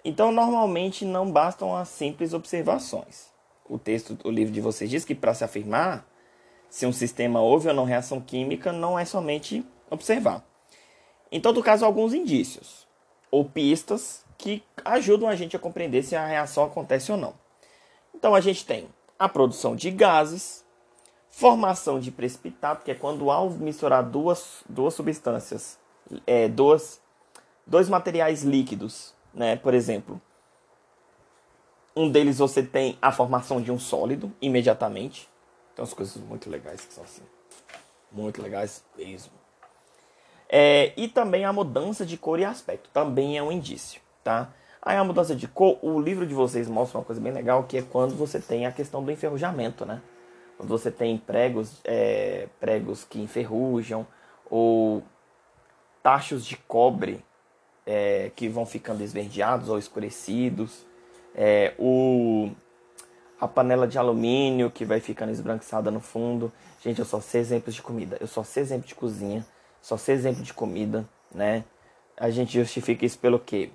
Então, 0.04 0.32
normalmente 0.32 1.06
não 1.06 1.32
bastam 1.32 1.76
as 1.76 1.90
simples 1.90 2.34
observações. 2.34 3.32
O 3.70 3.78
texto, 3.78 4.18
o 4.24 4.32
livro 4.32 4.54
de 4.54 4.62
vocês 4.62 4.90
diz 4.90 5.06
que 5.06 5.16
para 5.16 5.34
se 5.34 5.44
afirmar 5.44 6.06
se 6.70 6.86
um 6.86 6.94
sistema 6.94 7.42
houve 7.42 7.68
ou 7.68 7.74
não 7.74 7.84
reação 7.84 8.22
química, 8.22 8.72
não 8.72 8.98
é 8.98 9.06
somente 9.06 9.66
observar. 9.90 10.44
Em 11.32 11.40
todo 11.40 11.62
caso, 11.62 11.86
alguns 11.86 12.14
indícios 12.14 12.88
ou 13.30 13.46
pistas 13.46 14.26
que 14.38 14.64
ajudam 14.84 15.30
a 15.30 15.36
gente 15.36 15.56
a 15.56 15.60
compreender 15.60 16.02
se 16.04 16.16
a 16.16 16.26
reação 16.26 16.64
acontece 16.64 17.12
ou 17.12 17.18
não. 17.18 17.34
Então 18.16 18.34
a 18.34 18.42
gente 18.42 18.66
tem 18.66 18.88
a 19.20 19.30
produção 19.30 19.76
de 19.76 19.92
gases, 19.92 20.66
formação 21.30 22.00
de 22.00 22.10
precipitado, 22.10 22.84
que 22.84 22.92
é 22.92 22.96
quando 22.96 23.30
ao 23.30 23.50
misturar 23.50 24.04
duas, 24.04 24.64
duas 24.68 24.94
substâncias, 24.94 25.78
é, 26.26 26.48
duas, 26.48 27.02
dois 27.66 27.88
materiais 27.88 28.44
líquidos, 28.44 29.14
né? 29.34 29.56
Por 29.56 29.74
exemplo, 29.74 30.22
um 31.96 32.10
deles 32.10 32.38
você 32.38 32.64
tem 32.64 32.98
a 33.02 33.12
formação 33.12 33.62
de 33.62 33.72
um 33.72 33.80
sólido 33.80 34.32
imediatamente. 34.42 35.30
Tem 35.76 35.84
umas 35.84 35.94
coisas 35.94 36.18
muito 36.18 36.50
legais 36.50 36.86
que 36.86 36.94
são 36.94 37.04
assim. 37.04 37.24
Muito 38.12 38.42
legais 38.42 38.84
mesmo. 38.98 39.32
É, 40.50 40.94
e 40.98 41.08
também 41.08 41.46
a 41.46 41.54
mudança 41.54 42.06
de 42.06 42.18
cor 42.18 42.40
e 42.40 42.46
aspecto. 42.46 42.90
Também 42.92 43.38
é 43.38 43.44
um 43.44 43.52
indício 43.52 44.02
tá? 44.24 44.50
Aí 44.82 44.98
a 44.98 45.04
mudança 45.04 45.36
de 45.36 45.48
cor, 45.48 45.78
o 45.82 46.00
livro 46.00 46.26
de 46.26 46.34
vocês 46.34 46.68
mostra 46.68 46.98
uma 46.98 47.06
coisa 47.06 47.22
bem 47.22 47.32
legal, 47.32 47.64
que 47.64 47.78
é 47.78 47.82
quando 47.82 48.16
você 48.16 48.40
tem 48.40 48.66
a 48.66 48.72
questão 48.72 49.04
do 49.04 49.12
enferrujamento, 49.12 49.86
né? 49.86 50.02
Quando 50.58 50.70
você 50.70 50.90
tem 50.92 51.18
pregos, 51.18 51.80
é, 51.84 52.48
pregos 52.60 53.04
que 53.04 53.20
enferrujam, 53.20 54.06
ou 54.50 55.04
tachos 56.02 56.46
de 56.46 56.58
cobre 56.58 57.24
é, 57.92 58.32
que 58.34 58.48
vão 58.48 58.66
ficando 58.66 59.04
esverdeados 59.04 59.68
ou 59.68 59.78
escurecidos, 59.78 60.86
é, 61.36 61.74
o, 61.78 62.50
a 63.40 63.50
panela 63.50 63.86
de 63.86 63.98
alumínio 63.98 64.72
que 64.72 64.86
vai 64.86 65.02
ficando 65.02 65.32
esbranquiçada 65.32 65.92
no 65.92 66.00
fundo. 66.00 66.52
Gente, 66.82 67.00
eu 67.00 67.06
só 67.06 67.20
sei 67.20 67.42
exemplos 67.42 67.76
de 67.76 67.82
comida, 67.82 68.18
eu 68.22 68.28
só 68.28 68.44
sei 68.44 68.64
exemplo 68.64 68.88
de 68.88 68.96
cozinha, 68.96 69.46
só 69.82 69.98
sei 69.98 70.16
exemplo 70.16 70.42
de 70.42 70.54
comida, 70.54 71.06
né? 71.36 71.66
A 72.16 72.30
gente 72.30 72.58
justifica 72.58 73.06
isso 73.06 73.20
pelo 73.20 73.38
quê? 73.38 73.72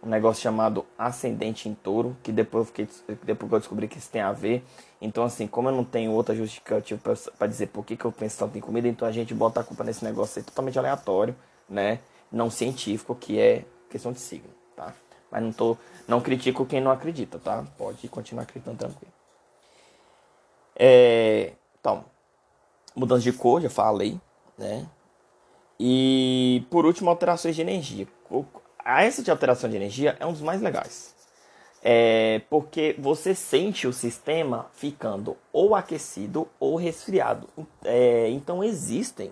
um 0.00 0.08
negócio 0.08 0.40
chamado 0.40 0.86
ascendente 0.96 1.68
em 1.68 1.74
touro, 1.74 2.16
que 2.22 2.30
depois 2.30 2.60
eu, 2.60 2.66
fiquei, 2.66 2.88
depois 3.24 3.50
eu 3.50 3.58
descobri 3.58 3.88
que 3.88 3.98
isso 3.98 4.08
tem 4.08 4.20
a 4.20 4.30
ver. 4.30 4.64
Então, 5.00 5.24
assim, 5.24 5.48
como 5.48 5.68
eu 5.68 5.72
não 5.72 5.82
tenho 5.82 6.12
outra 6.12 6.36
justificativa 6.36 7.00
para 7.36 7.48
dizer 7.48 7.66
por 7.68 7.84
que, 7.84 7.96
que 7.96 8.04
eu 8.04 8.12
penso 8.12 8.38
tanto 8.38 8.56
em 8.56 8.60
comida, 8.60 8.86
então 8.86 9.08
a 9.08 9.10
gente 9.10 9.34
bota 9.34 9.58
a 9.58 9.64
culpa 9.64 9.82
nesse 9.82 10.04
negócio 10.04 10.38
aí 10.38 10.44
totalmente 10.44 10.78
aleatório, 10.78 11.34
né? 11.68 11.98
Não 12.30 12.50
científico, 12.50 13.14
que 13.14 13.38
é 13.38 13.64
questão 13.88 14.12
de 14.12 14.20
signo, 14.20 14.50
tá? 14.76 14.94
Mas 15.30 15.42
não, 15.42 15.52
tô, 15.52 15.76
não 16.06 16.20
critico 16.20 16.66
quem 16.66 16.80
não 16.80 16.90
acredita, 16.90 17.38
tá? 17.38 17.64
Pode 17.76 18.06
continuar 18.08 18.42
acreditando 18.42 18.78
tranquilo. 18.78 19.12
É, 20.76 21.52
então, 21.80 22.04
mudança 22.94 23.22
de 23.22 23.32
cor, 23.32 23.60
já 23.60 23.70
falei, 23.70 24.20
né? 24.56 24.86
E 25.80 26.66
por 26.70 26.84
último, 26.84 27.08
alterações 27.08 27.54
de 27.54 27.62
energia 27.62 28.06
a 28.88 29.02
essa 29.02 29.22
de 29.22 29.30
alteração 29.30 29.68
de 29.68 29.76
energia 29.76 30.16
é 30.18 30.24
um 30.24 30.32
dos 30.32 30.40
mais 30.40 30.62
legais. 30.62 31.14
É 31.82 32.40
porque 32.48 32.96
você 32.98 33.34
sente 33.34 33.86
o 33.86 33.92
sistema 33.92 34.66
ficando 34.72 35.36
ou 35.52 35.74
aquecido 35.76 36.48
ou 36.58 36.76
resfriado. 36.76 37.50
É, 37.84 38.30
então 38.30 38.64
existem 38.64 39.30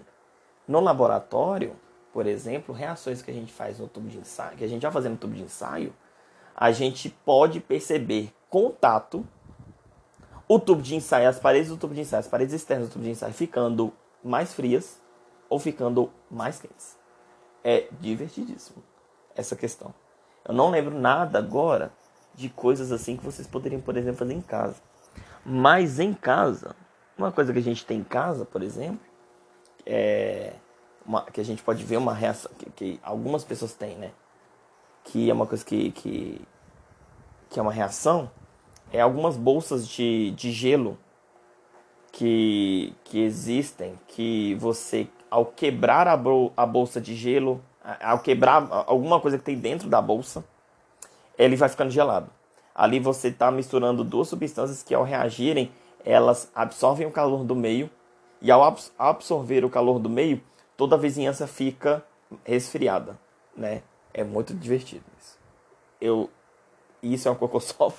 no 0.68 0.78
laboratório, 0.80 1.74
por 2.16 2.26
exemplo, 2.26 2.74
reações 2.74 3.20
que 3.20 3.30
a 3.30 3.34
gente 3.34 3.52
faz 3.52 3.78
no 3.78 3.86
tubo 3.86 4.08
de 4.08 4.16
ensaio, 4.16 4.56
que 4.56 4.64
a 4.64 4.66
gente 4.66 4.80
vai 4.80 4.90
fazer 4.90 5.10
no 5.10 5.18
tubo 5.18 5.34
de 5.34 5.42
ensaio, 5.42 5.92
a 6.56 6.72
gente 6.72 7.10
pode 7.10 7.60
perceber 7.60 8.32
contato 8.48 9.22
o 10.48 10.58
tubo 10.58 10.80
de 10.80 10.96
ensaio, 10.96 11.28
as 11.28 11.38
paredes 11.38 11.68
do 11.68 11.76
tubo 11.76 11.92
de 11.92 12.00
ensaio, 12.00 12.20
as 12.20 12.26
paredes 12.26 12.54
externas 12.54 12.88
do 12.88 12.92
tubo 12.94 13.04
de 13.04 13.10
ensaio 13.10 13.34
ficando 13.34 13.92
mais 14.24 14.54
frias 14.54 14.98
ou 15.50 15.58
ficando 15.58 16.10
mais 16.30 16.58
quentes. 16.58 16.96
É 17.62 17.86
divertidíssimo 18.00 18.82
essa 19.34 19.54
questão. 19.54 19.92
Eu 20.42 20.54
não 20.54 20.70
lembro 20.70 20.98
nada 20.98 21.38
agora 21.38 21.92
de 22.34 22.48
coisas 22.48 22.92
assim 22.92 23.18
que 23.18 23.24
vocês 23.26 23.46
poderiam, 23.46 23.82
por 23.82 23.94
exemplo, 23.94 24.20
fazer 24.20 24.32
em 24.32 24.40
casa. 24.40 24.76
Mas 25.44 26.00
em 26.00 26.14
casa, 26.14 26.74
uma 27.18 27.30
coisa 27.30 27.52
que 27.52 27.58
a 27.58 27.62
gente 27.62 27.84
tem 27.84 27.98
em 27.98 28.04
casa, 28.04 28.46
por 28.46 28.62
exemplo, 28.62 29.04
é 29.84 30.54
uma, 31.06 31.22
que 31.22 31.40
a 31.40 31.44
gente 31.44 31.62
pode 31.62 31.84
ver 31.84 31.96
uma 31.96 32.12
reação 32.12 32.50
que, 32.58 32.70
que, 32.70 33.00
algumas 33.02 33.44
pessoas 33.44 33.72
têm, 33.72 33.96
né? 33.96 34.10
Que 35.04 35.30
é 35.30 35.32
uma 35.32 35.46
coisa 35.46 35.64
que, 35.64 35.92
que, 35.92 36.40
que 37.48 37.58
é 37.58 37.62
uma 37.62 37.72
reação, 37.72 38.30
é 38.92 39.00
algumas 39.00 39.36
bolsas 39.36 39.86
de, 39.86 40.32
de 40.32 40.50
gelo 40.50 40.98
que, 42.12 42.92
que 43.04 43.20
existem, 43.20 43.98
que 44.08 44.54
você, 44.56 45.06
ao 45.30 45.46
quebrar 45.46 46.08
a, 46.08 46.18
a 46.56 46.66
bolsa 46.66 47.00
de 47.00 47.14
gelo, 47.14 47.62
ao 48.00 48.18
quebrar 48.18 48.66
alguma 48.86 49.20
coisa 49.20 49.38
que 49.38 49.44
tem 49.44 49.56
dentro 49.56 49.88
da 49.88 50.00
bolsa, 50.02 50.44
ele 51.38 51.56
vai 51.56 51.68
ficando 51.68 51.90
gelado. 51.90 52.30
Ali 52.74 52.98
você 52.98 53.28
está 53.28 53.50
misturando 53.50 54.02
duas 54.02 54.28
substâncias 54.28 54.82
que, 54.82 54.94
ao 54.94 55.04
reagirem, 55.04 55.70
elas 56.04 56.50
absorvem 56.54 57.06
o 57.06 57.10
calor 57.10 57.44
do 57.44 57.54
meio 57.54 57.88
e, 58.40 58.50
ao 58.50 58.76
absorver 58.98 59.64
o 59.64 59.70
calor 59.70 59.98
do 59.98 60.10
meio, 60.10 60.40
toda 60.76 60.96
a 60.96 60.98
vizinhança 60.98 61.46
fica 61.46 62.04
resfriada, 62.44 63.18
né? 63.56 63.82
É 64.12 64.24
muito 64.24 64.54
divertido 64.54 65.04
isso. 65.20 65.38
Eu, 66.00 66.30
isso 67.02 67.28
é 67.28 67.30
uma 67.30 67.36
coisa 67.36 67.50
que 67.50 67.56
eu 67.56 67.60
só, 67.60 67.92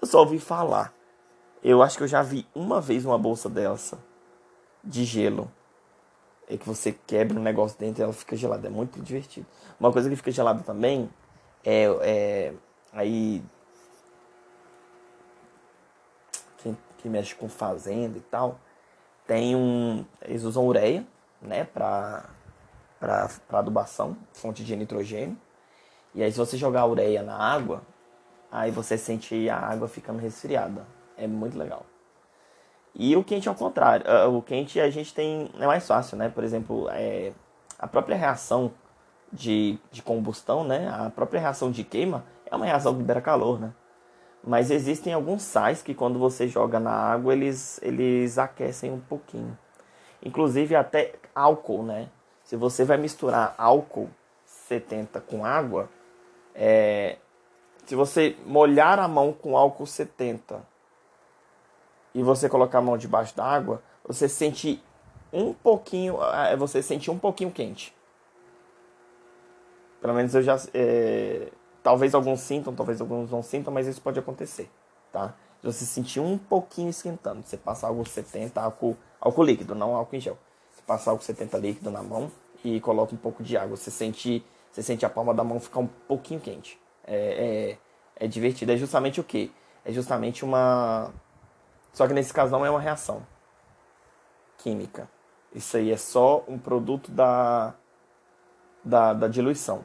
eu 0.00 0.06
só 0.06 0.20
ouvi 0.20 0.38
falar. 0.38 0.92
Eu 1.62 1.82
acho 1.82 1.96
que 1.96 2.02
eu 2.02 2.08
já 2.08 2.22
vi 2.22 2.46
uma 2.54 2.80
vez 2.80 3.04
uma 3.04 3.18
bolsa 3.18 3.48
dessa 3.48 3.98
de 4.82 5.04
gelo 5.04 5.50
é 6.48 6.56
que 6.56 6.66
você 6.66 6.92
quebra 7.06 7.38
um 7.38 7.42
negócio 7.42 7.78
dentro 7.78 8.02
e 8.02 8.04
ela 8.04 8.12
fica 8.12 8.36
gelada. 8.36 8.66
É 8.66 8.70
muito 8.70 9.00
divertido. 9.00 9.46
Uma 9.78 9.92
coisa 9.92 10.10
que 10.10 10.16
fica 10.16 10.30
gelada 10.30 10.62
também 10.62 11.08
é, 11.64 11.84
é 12.02 12.54
aí 12.92 13.42
quem, 16.58 16.76
quem 16.98 17.10
mexe 17.10 17.34
com 17.34 17.48
fazenda 17.48 18.18
e 18.18 18.20
tal 18.20 18.58
tem 19.26 19.54
um 19.56 20.04
eles 20.22 20.42
usam 20.42 20.66
ureia, 20.66 21.06
né, 21.42 21.64
para 21.64 22.28
adubação, 23.52 24.16
fonte 24.32 24.64
de 24.64 24.76
nitrogênio. 24.76 25.36
E 26.14 26.22
aí 26.22 26.30
se 26.30 26.38
você 26.38 26.56
jogar 26.56 26.86
ureia 26.86 27.22
na 27.22 27.36
água, 27.36 27.82
aí 28.50 28.70
você 28.70 28.96
sente 28.96 29.48
a 29.48 29.58
água 29.58 29.88
ficando 29.88 30.18
resfriada. 30.18 30.86
É 31.16 31.26
muito 31.26 31.58
legal. 31.58 31.84
E 32.94 33.16
o 33.16 33.24
quente 33.24 33.48
ao 33.48 33.54
contrário. 33.54 34.04
Ah, 34.08 34.28
o 34.28 34.42
quente 34.42 34.78
a 34.80 34.90
gente 34.90 35.14
tem. 35.14 35.50
É 35.58 35.66
mais 35.66 35.86
fácil, 35.86 36.16
né? 36.16 36.28
Por 36.28 36.44
exemplo, 36.44 36.88
é, 36.90 37.32
a 37.78 37.86
própria 37.86 38.16
reação 38.16 38.72
de, 39.32 39.78
de 39.90 40.02
combustão, 40.02 40.64
né? 40.64 40.88
A 40.88 41.10
própria 41.10 41.40
reação 41.40 41.70
de 41.70 41.84
queima 41.84 42.24
é 42.50 42.54
uma 42.54 42.66
reação 42.66 42.92
que 42.92 42.98
libera 42.98 43.20
calor, 43.20 43.58
né? 43.58 43.72
Mas 44.44 44.70
existem 44.70 45.12
alguns 45.14 45.42
sais 45.42 45.82
que 45.82 45.94
quando 45.94 46.18
você 46.18 46.48
joga 46.48 46.80
na 46.80 46.90
água, 46.90 47.32
eles, 47.32 47.80
eles 47.82 48.38
aquecem 48.38 48.90
um 48.90 49.00
pouquinho. 49.00 49.56
Inclusive 50.22 50.74
até 50.74 51.14
álcool, 51.34 51.82
né? 51.82 52.08
Se 52.44 52.56
você 52.56 52.84
vai 52.84 52.96
misturar 52.96 53.54
álcool 53.56 54.08
70 54.44 55.20
com 55.20 55.44
água, 55.44 55.88
é, 56.54 57.18
se 57.86 57.94
você 57.94 58.36
molhar 58.44 58.98
a 58.98 59.08
mão 59.08 59.32
com 59.32 59.56
álcool 59.56 59.86
70 59.86 60.62
e 62.14 62.22
você 62.22 62.48
colocar 62.48 62.78
a 62.78 62.82
mão 62.82 62.96
debaixo 62.96 63.36
da 63.36 63.44
água, 63.44 63.82
você 64.04 64.28
sente 64.28 64.82
um 65.32 65.52
pouquinho, 65.52 66.22
é, 66.22 66.56
você 66.56 66.82
sente 66.82 67.10
um 67.10 67.18
pouquinho 67.18 67.50
quente. 67.50 67.94
Pelo 70.00 70.14
menos 70.14 70.34
eu 70.34 70.42
já, 70.42 70.56
é, 70.74 71.48
talvez 71.82 72.14
alguns 72.14 72.40
sintam, 72.40 72.74
talvez 72.74 73.00
alguns 73.00 73.30
não 73.30 73.42
sintam, 73.42 73.72
mas 73.72 73.86
isso 73.86 74.00
pode 74.02 74.18
acontecer, 74.18 74.68
tá? 75.12 75.34
Se 75.60 75.66
você 75.66 75.84
sentir 75.84 76.18
um 76.18 76.36
pouquinho 76.36 76.90
esquentando, 76.90 77.42
você 77.44 77.56
passa 77.56 77.86
álcool 77.86 78.04
70, 78.04 78.60
álcool, 78.60 78.96
álcool 79.20 79.44
líquido, 79.44 79.76
não 79.76 79.94
álcool 79.94 80.16
em 80.16 80.20
gel. 80.20 80.36
Você 80.82 80.86
passa 80.86 81.10
álcool 81.10 81.22
70 81.22 81.58
líquido 81.58 81.90
na 81.90 82.02
mão 82.02 82.30
e 82.64 82.80
coloca 82.80 83.14
um 83.14 83.18
pouco 83.18 83.42
de 83.42 83.56
água. 83.56 83.76
Você 83.76 83.90
sente, 83.90 84.44
você 84.70 84.82
sente 84.82 85.06
a 85.06 85.10
palma 85.10 85.32
da 85.32 85.44
mão 85.44 85.60
ficar 85.60 85.80
um 85.80 85.86
pouquinho 85.86 86.40
quente. 86.40 86.78
É, 87.04 87.78
é, 88.18 88.24
é 88.24 88.26
divertido. 88.26 88.72
É 88.72 88.76
justamente 88.76 89.20
o 89.20 89.24
que? 89.24 89.52
É 89.84 89.92
justamente 89.92 90.44
uma. 90.44 91.12
Só 91.92 92.06
que 92.06 92.14
nesse 92.14 92.32
caso 92.32 92.52
não 92.52 92.66
é 92.66 92.70
uma 92.70 92.80
reação 92.80 93.22
química. 94.58 95.08
Isso 95.54 95.76
aí 95.76 95.90
é 95.90 95.96
só 95.96 96.42
um 96.48 96.58
produto 96.58 97.10
da, 97.10 97.74
da, 98.84 99.12
da 99.12 99.28
diluição. 99.28 99.84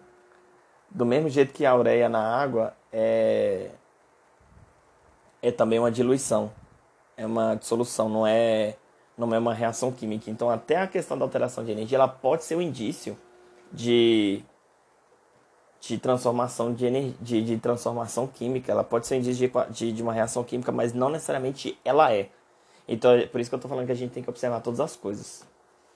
Do 0.89 1.05
mesmo 1.05 1.29
jeito 1.29 1.53
que 1.53 1.65
a 1.65 1.75
ureia 1.75 2.07
na 2.07 2.21
água 2.21 2.75
é, 2.91 3.71
é 5.41 5.51
também 5.51 5.79
uma 5.79 5.91
diluição. 5.91 6.51
É 7.17 7.25
uma 7.25 7.55
dissolução, 7.55 8.07
não 8.07 8.25
é, 8.25 8.77
não 9.17 9.33
é 9.33 9.39
uma 9.39 9.53
reação 9.53 9.91
química. 9.91 10.29
Então, 10.29 10.49
até 10.49 10.77
a 10.77 10.87
questão 10.87 11.17
da 11.17 11.25
alteração 11.25 11.65
de 11.65 11.71
energia, 11.71 11.97
ela 11.97 12.07
pode 12.07 12.43
ser 12.43 12.55
um 12.55 12.61
indício 12.61 13.17
de, 13.71 14.43
de 15.81 15.97
transformação 15.97 16.73
de, 16.73 16.85
energia, 16.85 17.15
de, 17.19 17.41
de 17.43 17.57
transformação 17.57 18.27
química. 18.27 18.71
Ela 18.71 18.83
pode 18.83 19.07
ser 19.07 19.15
um 19.15 19.17
indício 19.17 19.49
de, 19.49 19.73
de, 19.73 19.91
de 19.91 20.03
uma 20.03 20.13
reação 20.13 20.43
química, 20.43 20.71
mas 20.71 20.93
não 20.93 21.09
necessariamente 21.09 21.77
ela 21.83 22.13
é. 22.13 22.29
Então, 22.87 23.11
é 23.11 23.25
por 23.25 23.41
isso 23.41 23.49
que 23.49 23.55
eu 23.55 23.57
estou 23.57 23.69
falando 23.69 23.87
que 23.87 23.91
a 23.91 23.95
gente 23.95 24.11
tem 24.11 24.21
que 24.21 24.29
observar 24.29 24.61
todas 24.61 24.79
as 24.79 24.95
coisas. 24.95 25.43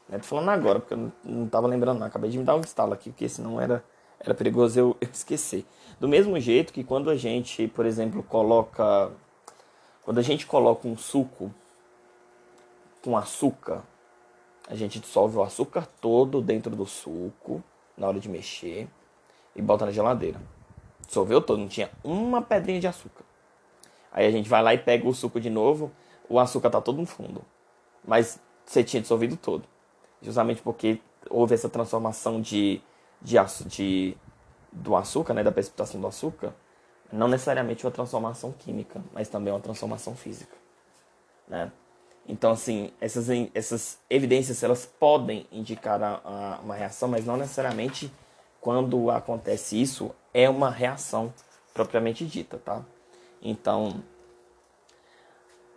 Né? 0.09 0.17
Tô 0.17 0.25
falando 0.25 0.49
agora, 0.49 0.79
porque 0.79 0.95
eu 0.95 1.11
não 1.23 1.45
estava 1.45 1.67
lembrando, 1.67 1.99
não. 1.99 2.07
Acabei 2.07 2.29
de 2.29 2.37
me 2.37 2.43
dar 2.43 2.55
um 2.55 2.61
estalo 2.61 2.91
aqui, 2.93 3.11
porque 3.11 3.29
senão 3.29 3.61
era, 3.61 3.83
era 4.19 4.33
perigoso 4.33 4.79
eu, 4.79 4.97
eu 4.99 5.09
esquecer. 5.13 5.63
Do 5.99 6.07
mesmo 6.07 6.39
jeito 6.39 6.73
que 6.73 6.83
quando 6.83 7.09
a 7.09 7.15
gente, 7.15 7.67
por 7.67 7.85
exemplo, 7.85 8.23
coloca 8.23 9.11
quando 10.03 10.17
a 10.17 10.23
gente 10.23 10.45
coloca 10.47 10.87
um 10.87 10.97
suco 10.97 11.53
com 13.03 13.17
açúcar, 13.17 13.83
a 14.67 14.75
gente 14.75 14.99
dissolve 14.99 15.37
o 15.37 15.43
açúcar 15.43 15.87
todo 15.99 16.41
dentro 16.41 16.75
do 16.75 16.85
suco 16.85 17.63
na 17.97 18.07
hora 18.07 18.19
de 18.19 18.29
mexer 18.29 18.87
e 19.55 19.61
bota 19.61 19.85
na 19.85 19.91
geladeira. 19.91 20.41
Dissolveu 21.05 21.41
todo, 21.41 21.59
não 21.59 21.67
tinha 21.67 21.89
uma 22.03 22.41
pedrinha 22.41 22.79
de 22.79 22.87
açúcar. 22.87 23.25
Aí 24.11 24.25
a 24.25 24.31
gente 24.31 24.49
vai 24.49 24.61
lá 24.61 24.73
e 24.73 24.77
pega 24.77 25.07
o 25.07 25.13
suco 25.13 25.39
de 25.39 25.49
novo, 25.49 25.91
o 26.29 26.39
açúcar 26.39 26.69
tá 26.69 26.81
todo 26.81 26.99
no 26.99 27.05
fundo. 27.05 27.43
Mas 28.05 28.39
você 28.65 28.83
tinha 28.83 29.01
dissolvido 29.01 29.35
todo. 29.35 29.63
Justamente 30.21 30.61
porque 30.61 31.01
houve 31.29 31.53
essa 31.53 31.69
transformação 31.69 32.41
de, 32.41 32.81
de, 33.21 33.35
de 33.65 34.17
do 34.71 34.95
açúcar, 34.95 35.33
né, 35.33 35.43
da 35.43 35.51
precipitação 35.51 35.99
do 35.99 36.07
açúcar, 36.07 36.53
não 37.11 37.27
necessariamente 37.27 37.85
uma 37.85 37.91
transformação 37.91 38.53
química, 38.53 39.03
mas 39.13 39.27
também 39.27 39.51
uma 39.51 39.59
transformação 39.59 40.15
física, 40.15 40.55
né? 41.47 41.71
Então, 42.27 42.51
assim, 42.51 42.91
essas, 43.01 43.27
essas 43.53 43.97
evidências 44.09 44.63
elas 44.63 44.85
podem 44.85 45.47
indicar 45.51 46.01
a, 46.01 46.21
a, 46.23 46.59
uma 46.63 46.75
reação, 46.75 47.09
mas 47.09 47.25
não 47.25 47.35
necessariamente 47.35 48.11
quando 48.59 49.09
acontece 49.09 49.81
isso 49.81 50.11
é 50.33 50.49
uma 50.49 50.69
reação 50.69 51.33
propriamente 51.73 52.25
dita, 52.25 52.57
tá? 52.57 52.85
Então, 53.41 54.03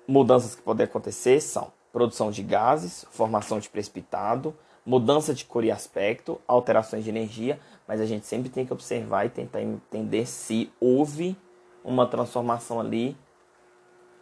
mudanças 0.07 0.55
que 0.55 0.63
podem 0.63 0.85
acontecer 0.85 1.41
são 1.41 1.73
produção 1.93 2.31
de 2.31 2.43
gases, 2.43 3.07
formação 3.11 3.59
de 3.59 3.69
precipitado, 3.69 4.55
mudança 4.85 5.33
de 5.33 5.45
cor 5.45 5.65
e 5.65 5.71
aspecto, 5.71 6.41
alterações 6.47 7.05
de 7.05 7.11
energia, 7.11 7.59
mas 7.89 8.01
a 8.01 8.07
gente 8.07 8.27
sempre 8.27 8.51
tem 8.51 8.67
que 8.67 8.73
observar 8.73 9.25
e 9.25 9.31
tentar 9.31 9.63
entender 9.63 10.27
se 10.27 10.71
houve 10.79 11.37
uma 11.83 12.07
transformação 12.07 12.81
ali 12.81 13.17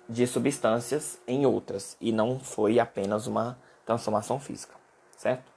de 0.09 0.27
substâncias 0.27 1.19
em 1.27 1.47
outras 1.47 1.97
e 2.01 2.13
não 2.13 2.39
foi 2.39 2.79
apenas 2.79 3.27
uma 3.27 3.59
transformação 3.87 4.39
física, 4.39 4.75
certo? 5.17 5.51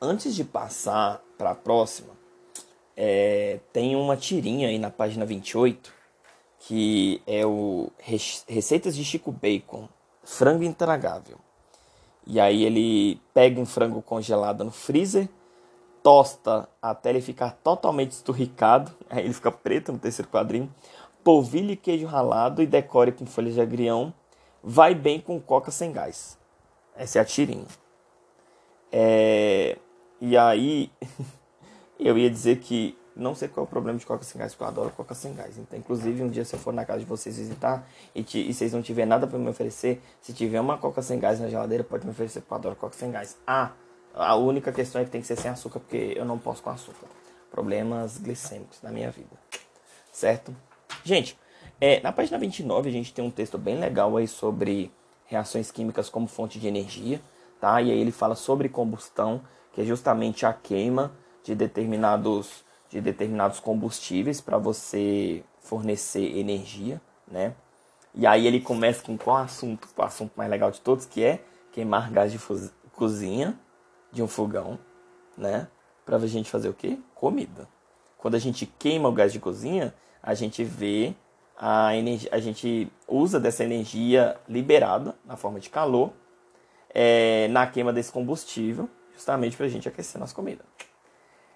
Antes 0.00 0.34
de 0.34 0.44
passar 0.44 1.22
para 1.38 1.50
a 1.50 1.54
próxima, 1.54 2.10
é, 2.96 3.60
tem 3.72 3.94
uma 3.96 4.16
tirinha 4.16 4.68
aí 4.68 4.78
na 4.78 4.90
página 4.90 5.24
28 5.24 6.02
que 6.66 7.20
é 7.26 7.44
o 7.44 7.90
Receitas 7.98 8.94
de 8.94 9.04
Chico 9.04 9.32
Bacon, 9.32 9.88
frango 10.22 10.62
intragável. 10.62 11.38
E 12.24 12.38
aí 12.38 12.62
ele 12.62 13.20
pega 13.34 13.60
um 13.60 13.66
frango 13.66 14.00
congelado 14.00 14.62
no 14.62 14.70
freezer, 14.70 15.28
tosta 16.04 16.68
até 16.80 17.10
ele 17.10 17.20
ficar 17.20 17.58
totalmente 17.64 18.12
esturricado, 18.12 18.92
aí 19.10 19.24
ele 19.24 19.34
fica 19.34 19.50
preto 19.50 19.92
no 19.92 19.98
terceiro 19.98 20.30
quadrinho, 20.30 20.72
polvilhe 21.22 21.76
queijo 21.76 22.06
ralado 22.06 22.62
e 22.62 22.66
decore 22.66 23.12
com 23.12 23.26
folhas 23.26 23.54
de 23.54 23.60
agrião, 23.60 24.12
vai 24.62 24.94
bem 24.94 25.20
com 25.20 25.40
coca 25.40 25.70
sem 25.70 25.92
gás. 25.92 26.38
Essa 26.96 27.18
é 27.18 27.22
a 27.22 27.24
tirinha. 27.24 27.66
É... 28.90 29.78
E 30.20 30.36
aí, 30.36 30.90
eu 31.98 32.16
ia 32.16 32.30
dizer 32.30 32.58
que 32.58 32.96
não 33.14 33.34
sei 33.34 33.48
qual 33.48 33.64
é 33.64 33.66
o 33.66 33.70
problema 33.70 33.98
de 33.98 34.06
coca 34.06 34.24
sem 34.24 34.38
gás, 34.38 34.52
porque 34.52 34.64
eu 34.64 34.68
adoro 34.68 34.90
coca 34.90 35.14
sem 35.14 35.34
gás. 35.34 35.58
Então, 35.58 35.78
inclusive, 35.78 36.22
um 36.22 36.28
dia 36.28 36.44
se 36.44 36.54
eu 36.54 36.58
for 36.58 36.72
na 36.72 36.84
casa 36.84 37.00
de 37.00 37.04
vocês 37.04 37.36
visitar 37.36 37.86
e, 38.14 38.22
te, 38.22 38.38
e 38.38 38.52
vocês 38.52 38.72
não 38.72 38.82
tiverem 38.82 39.08
nada 39.08 39.26
para 39.26 39.38
me 39.38 39.48
oferecer, 39.48 40.00
se 40.20 40.32
tiver 40.32 40.60
uma 40.60 40.78
coca 40.78 41.02
sem 41.02 41.18
gás 41.18 41.40
na 41.40 41.48
geladeira, 41.48 41.84
pode 41.84 42.04
me 42.04 42.12
oferecer, 42.12 42.40
porque 42.40 42.52
eu 42.52 42.58
adoro 42.58 42.76
coca 42.76 42.96
sem 42.96 43.10
gás. 43.10 43.36
Ah, 43.46 43.72
a 44.14 44.36
única 44.36 44.72
questão 44.72 45.00
é 45.00 45.04
que 45.04 45.10
tem 45.10 45.20
que 45.20 45.26
ser 45.26 45.36
sem 45.36 45.50
açúcar, 45.50 45.80
porque 45.80 46.14
eu 46.16 46.24
não 46.24 46.38
posso 46.38 46.62
com 46.62 46.70
açúcar. 46.70 47.06
Problemas 47.50 48.18
glicêmicos 48.18 48.80
na 48.82 48.90
minha 48.90 49.10
vida. 49.10 49.36
Certo? 50.10 50.54
Gente, 51.04 51.38
é, 51.80 52.00
na 52.00 52.12
página 52.12 52.38
29 52.38 52.88
a 52.88 52.92
gente 52.92 53.12
tem 53.12 53.24
um 53.24 53.30
texto 53.30 53.58
bem 53.58 53.78
legal 53.78 54.16
aí 54.16 54.28
sobre 54.28 54.90
reações 55.26 55.70
químicas 55.70 56.08
como 56.08 56.26
fonte 56.26 56.58
de 56.58 56.68
energia, 56.68 57.20
tá? 57.60 57.80
E 57.82 57.90
aí 57.90 57.98
ele 57.98 58.12
fala 58.12 58.34
sobre 58.34 58.68
combustão, 58.68 59.40
que 59.72 59.80
é 59.80 59.84
justamente 59.84 60.46
a 60.46 60.52
queima 60.52 61.12
de 61.42 61.54
determinados 61.54 62.64
de 62.88 63.00
determinados 63.00 63.58
combustíveis 63.58 64.40
para 64.40 64.58
você 64.58 65.42
fornecer 65.60 66.36
energia, 66.36 67.00
né? 67.26 67.54
E 68.14 68.26
aí 68.26 68.46
ele 68.46 68.60
começa 68.60 69.02
com 69.02 69.16
qual 69.16 69.38
assunto? 69.38 69.88
O 69.96 70.02
assunto 70.02 70.32
mais 70.36 70.50
legal 70.50 70.70
de 70.70 70.80
todos, 70.80 71.06
que 71.06 71.24
é 71.24 71.42
queimar 71.72 72.10
gás 72.10 72.30
de 72.30 72.38
cozinha 72.92 73.58
de 74.12 74.22
um 74.22 74.28
fogão, 74.28 74.78
né? 75.36 75.68
Para 76.04 76.16
a 76.16 76.26
gente 76.26 76.50
fazer 76.50 76.68
o 76.68 76.74
quê? 76.74 76.98
Comida. 77.14 77.66
Quando 78.18 78.34
a 78.34 78.38
gente 78.38 78.66
queima 78.66 79.08
o 79.08 79.12
gás 79.12 79.32
de 79.32 79.40
cozinha, 79.40 79.94
a 80.22 80.34
gente 80.34 80.62
vê 80.64 81.14
a 81.56 81.94
energia, 81.96 82.30
a 82.32 82.38
gente 82.38 82.90
usa 83.08 83.40
dessa 83.40 83.64
energia 83.64 84.36
liberada 84.48 85.14
na 85.24 85.36
forma 85.36 85.60
de 85.60 85.68
calor 85.68 86.12
é, 86.94 87.48
na 87.48 87.66
queima 87.66 87.92
desse 87.92 88.12
combustível, 88.12 88.88
justamente 89.14 89.56
para 89.56 89.66
a 89.66 89.68
gente 89.68 89.88
aquecer 89.88 90.20
nossa 90.20 90.34
comida 90.34 90.64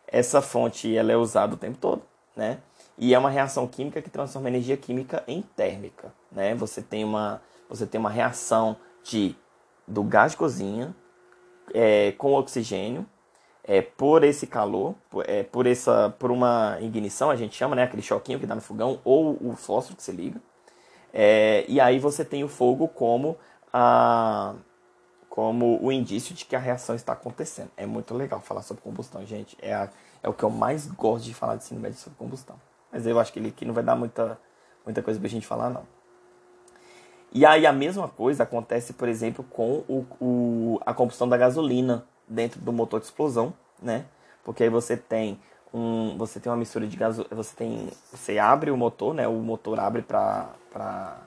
essa 0.06 0.40
fonte 0.40 0.94
ela 0.96 1.12
é 1.12 1.16
usada 1.16 1.54
o 1.54 1.58
tempo 1.58 1.78
todo, 1.78 2.02
né? 2.34 2.58
E 2.98 3.14
é 3.14 3.18
uma 3.18 3.28
reação 3.28 3.66
química 3.66 4.00
que 4.00 4.08
transforma 4.08 4.48
energia 4.48 4.76
química 4.76 5.22
em 5.26 5.42
térmica, 5.42 6.12
né? 6.30 6.54
Você 6.54 6.80
tem 6.80 7.04
uma, 7.04 7.42
você 7.68 7.86
tem 7.86 7.98
uma 7.98 8.10
reação 8.10 8.76
de, 9.02 9.34
do 9.86 10.02
gás 10.02 10.32
de 10.32 10.38
cozinha 10.38 10.94
é, 11.74 12.12
com 12.12 12.32
oxigênio 12.34 13.06
é, 13.66 13.82
por 13.82 14.22
esse 14.22 14.46
calor, 14.46 14.94
por, 15.10 15.28
é, 15.28 15.42
por, 15.42 15.66
essa, 15.66 16.14
por 16.18 16.30
uma 16.30 16.78
ignição, 16.80 17.30
a 17.30 17.36
gente 17.36 17.56
chama, 17.56 17.74
né? 17.74 17.82
Aquele 17.82 18.02
choquinho 18.02 18.38
que 18.38 18.46
dá 18.46 18.54
no 18.54 18.60
fogão 18.60 19.00
ou 19.04 19.36
o 19.40 19.56
fósforo 19.56 19.96
que 19.96 20.02
se 20.02 20.12
liga. 20.12 20.40
É, 21.12 21.64
e 21.68 21.80
aí 21.80 21.98
você 21.98 22.24
tem 22.24 22.44
o 22.44 22.48
fogo 22.48 22.86
como 22.86 23.36
a, 23.72 24.54
como 25.28 25.82
o 25.82 25.90
indício 25.90 26.34
de 26.34 26.44
que 26.44 26.54
a 26.54 26.58
reação 26.60 26.94
está 26.94 27.12
acontecendo. 27.12 27.70
É 27.76 27.84
muito 27.84 28.14
legal 28.14 28.40
falar 28.40 28.62
sobre 28.62 28.82
combustão, 28.82 29.26
gente. 29.26 29.56
É, 29.60 29.74
a, 29.74 29.90
é 30.22 30.28
o 30.28 30.32
que 30.32 30.44
eu 30.44 30.50
mais 30.50 30.86
gosto 30.86 31.24
de 31.24 31.34
falar 31.34 31.56
de 31.56 31.64
ensino 31.64 31.80
médio 31.80 31.98
sobre 31.98 32.16
combustão. 32.18 32.56
Mas 32.92 33.04
eu 33.04 33.18
acho 33.18 33.32
que 33.32 33.38
ele 33.40 33.48
aqui 33.48 33.64
não 33.64 33.74
vai 33.74 33.82
dar 33.82 33.96
muita, 33.96 34.38
muita 34.84 35.02
coisa 35.02 35.18
pra 35.18 35.28
gente 35.28 35.46
falar, 35.46 35.70
não. 35.70 35.82
E 37.32 37.44
aí 37.44 37.66
a 37.66 37.72
mesma 37.72 38.08
coisa 38.08 38.44
acontece, 38.44 38.92
por 38.92 39.08
exemplo, 39.08 39.44
com 39.44 39.84
o, 39.88 40.06
o, 40.20 40.80
a 40.86 40.94
combustão 40.94 41.28
da 41.28 41.36
gasolina 41.36 42.06
dentro 42.28 42.60
do 42.60 42.72
motor 42.72 43.00
de 43.00 43.06
explosão, 43.06 43.52
né? 43.80 44.04
Porque 44.44 44.62
aí 44.62 44.70
você 44.70 44.96
tem 44.96 45.38
um, 45.72 46.16
você 46.16 46.40
tem 46.40 46.50
uma 46.50 46.58
mistura 46.58 46.86
de 46.86 46.96
gasolina, 46.96 47.34
você 47.34 47.54
tem, 47.54 47.88
você 48.12 48.38
abre 48.38 48.70
o 48.70 48.76
motor, 48.76 49.14
né? 49.14 49.26
O 49.26 49.34
motor 49.34 49.78
abre 49.80 50.02
para 50.02 50.50
para 50.72 51.18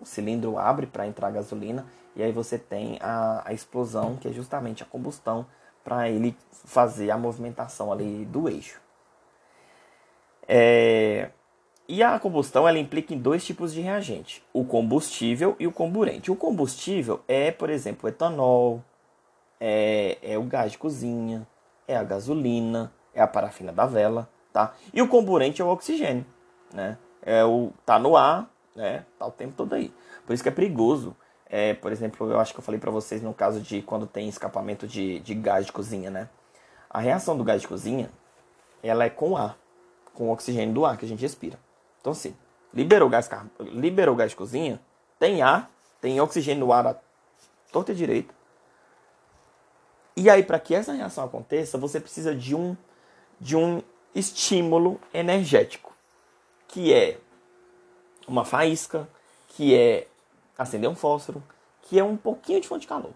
o 0.00 0.06
cilindro 0.06 0.58
abre 0.58 0.86
para 0.86 1.06
entrar 1.06 1.30
gasolina 1.30 1.86
e 2.16 2.22
aí 2.22 2.32
você 2.32 2.58
tem 2.58 2.98
a, 3.00 3.42
a 3.44 3.52
explosão, 3.52 4.16
que 4.16 4.28
é 4.28 4.32
justamente 4.32 4.82
a 4.82 4.86
combustão 4.86 5.46
para 5.82 6.08
ele 6.08 6.36
fazer 6.50 7.10
a 7.10 7.18
movimentação 7.18 7.92
ali 7.92 8.24
do 8.24 8.48
eixo. 8.48 8.80
É, 10.46 11.30
e 11.88 12.02
a 12.02 12.18
combustão 12.18 12.66
ela 12.66 12.78
implica 12.78 13.14
em 13.14 13.18
dois 13.18 13.44
tipos 13.44 13.72
de 13.72 13.80
reagente: 13.80 14.42
o 14.52 14.64
combustível 14.64 15.56
e 15.58 15.66
o 15.66 15.72
comburente. 15.72 16.30
O 16.30 16.36
combustível 16.36 17.20
é, 17.28 17.50
por 17.50 17.68
exemplo, 17.68 18.08
etanol, 18.08 18.82
é, 19.66 20.18
é 20.20 20.36
o 20.36 20.42
gás 20.42 20.72
de 20.72 20.78
cozinha, 20.78 21.46
é 21.88 21.96
a 21.96 22.04
gasolina, 22.04 22.92
é 23.14 23.22
a 23.22 23.26
parafina 23.26 23.72
da 23.72 23.86
vela, 23.86 24.28
tá? 24.52 24.74
E 24.92 25.00
o 25.00 25.08
comburente 25.08 25.62
é 25.62 25.64
o 25.64 25.68
oxigênio, 25.68 26.26
né? 26.70 26.98
É 27.22 27.42
o 27.46 27.72
tá 27.86 27.98
no 27.98 28.14
ar, 28.14 28.46
né? 28.76 29.06
Tá 29.18 29.26
o 29.26 29.30
tempo 29.30 29.54
todo 29.56 29.74
aí. 29.74 29.90
Por 30.26 30.34
isso 30.34 30.42
que 30.42 30.50
é 30.50 30.52
perigoso. 30.52 31.16
É, 31.46 31.72
por 31.72 31.90
exemplo, 31.92 32.30
eu 32.30 32.38
acho 32.38 32.52
que 32.52 32.60
eu 32.60 32.62
falei 32.62 32.78
para 32.78 32.90
vocês 32.90 33.22
no 33.22 33.32
caso 33.32 33.58
de 33.58 33.80
quando 33.80 34.06
tem 34.06 34.28
escapamento 34.28 34.86
de, 34.86 35.20
de 35.20 35.34
gás 35.34 35.64
de 35.64 35.72
cozinha, 35.72 36.10
né? 36.10 36.28
A 36.90 37.00
reação 37.00 37.34
do 37.34 37.42
gás 37.42 37.62
de 37.62 37.68
cozinha, 37.68 38.10
ela 38.82 39.04
é 39.04 39.08
com 39.08 39.34
ar, 39.34 39.56
com 40.12 40.28
o 40.28 40.30
oxigênio 40.30 40.74
do 40.74 40.84
ar 40.84 40.98
que 40.98 41.06
a 41.06 41.08
gente 41.08 41.22
respira. 41.22 41.58
Então, 42.02 42.12
assim, 42.12 42.36
liberou 42.74 43.08
gás, 43.08 43.30
liberou 43.60 44.14
gás 44.14 44.32
de 44.32 44.36
cozinha, 44.36 44.78
tem 45.18 45.40
ar, 45.40 45.70
tem 46.02 46.20
oxigênio 46.20 46.66
no 46.66 46.72
ar 46.72 47.02
torta 47.72 47.92
e 47.92 47.94
direita. 47.94 48.43
E 50.16 50.30
aí, 50.30 50.42
para 50.42 50.60
que 50.60 50.74
essa 50.74 50.92
reação 50.92 51.24
aconteça, 51.24 51.76
você 51.76 52.00
precisa 52.00 52.34
de 52.34 52.54
um, 52.54 52.76
de 53.40 53.56
um 53.56 53.82
estímulo 54.14 55.00
energético, 55.12 55.92
que 56.68 56.92
é 56.92 57.18
uma 58.26 58.44
faísca, 58.44 59.08
que 59.48 59.74
é 59.74 60.06
acender 60.56 60.88
um 60.88 60.94
fósforo, 60.94 61.42
que 61.82 61.98
é 61.98 62.04
um 62.04 62.16
pouquinho 62.16 62.60
de 62.60 62.68
fonte 62.68 62.82
de 62.82 62.86
calor. 62.86 63.12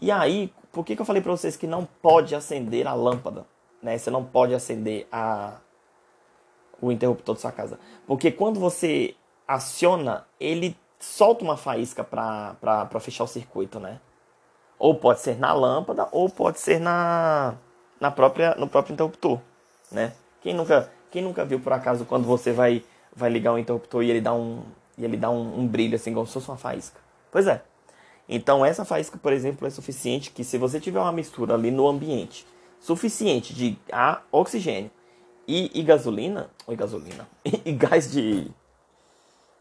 E 0.00 0.10
aí, 0.10 0.52
por 0.72 0.84
que, 0.84 0.94
que 0.94 1.00
eu 1.00 1.06
falei 1.06 1.22
para 1.22 1.32
vocês 1.32 1.56
que 1.56 1.66
não 1.66 1.86
pode 2.02 2.34
acender 2.34 2.86
a 2.86 2.92
lâmpada? 2.92 3.46
Né? 3.82 3.96
Você 3.96 4.10
não 4.10 4.24
pode 4.24 4.52
acender 4.52 5.06
a, 5.10 5.58
o 6.80 6.90
interruptor 6.90 7.34
da 7.34 7.40
sua 7.40 7.52
casa. 7.52 7.78
Porque 8.06 8.30
quando 8.30 8.60
você 8.60 9.14
aciona, 9.46 10.26
ele 10.40 10.76
solta 10.98 11.44
uma 11.44 11.56
faísca 11.56 12.02
para 12.02 13.00
fechar 13.00 13.24
o 13.24 13.28
circuito, 13.28 13.78
né? 13.78 14.00
Ou 14.78 14.94
pode 14.94 15.20
ser 15.20 15.38
na 15.38 15.52
lâmpada, 15.52 16.08
ou 16.12 16.28
pode 16.28 16.60
ser 16.60 16.78
na, 16.78 17.54
na 18.00 18.10
própria, 18.10 18.54
no 18.56 18.68
próprio 18.68 18.92
interruptor, 18.92 19.40
né? 19.90 20.12
Quem 20.42 20.54
nunca, 20.54 20.90
quem 21.10 21.22
nunca 21.22 21.44
viu, 21.44 21.58
por 21.60 21.72
acaso, 21.72 22.04
quando 22.04 22.24
você 22.24 22.52
vai, 22.52 22.84
vai 23.14 23.30
ligar 23.30 23.52
um 23.52 23.58
interruptor 23.58 24.02
e 24.02 24.10
ele 24.10 24.20
dá, 24.20 24.34
um, 24.34 24.62
e 24.98 25.04
ele 25.04 25.16
dá 25.16 25.30
um, 25.30 25.60
um 25.60 25.66
brilho, 25.66 25.96
assim, 25.96 26.12
como 26.12 26.26
se 26.26 26.34
fosse 26.34 26.48
uma 26.48 26.58
faísca? 26.58 27.00
Pois 27.32 27.46
é. 27.46 27.62
Então, 28.28 28.64
essa 28.64 28.84
faísca, 28.84 29.18
por 29.18 29.32
exemplo, 29.32 29.66
é 29.66 29.70
suficiente 29.70 30.30
que 30.30 30.44
se 30.44 30.58
você 30.58 30.80
tiver 30.80 31.00
uma 31.00 31.12
mistura 31.12 31.54
ali 31.54 31.70
no 31.70 31.88
ambiente 31.88 32.46
suficiente 32.80 33.54
de 33.54 33.78
a 33.90 34.20
oxigênio 34.30 34.90
e, 35.46 35.70
e 35.74 35.82
gasolina, 35.82 36.50
ou 36.66 36.76
gasolina, 36.76 37.26
e, 37.44 37.72
gás 37.72 38.10
de 38.10 38.50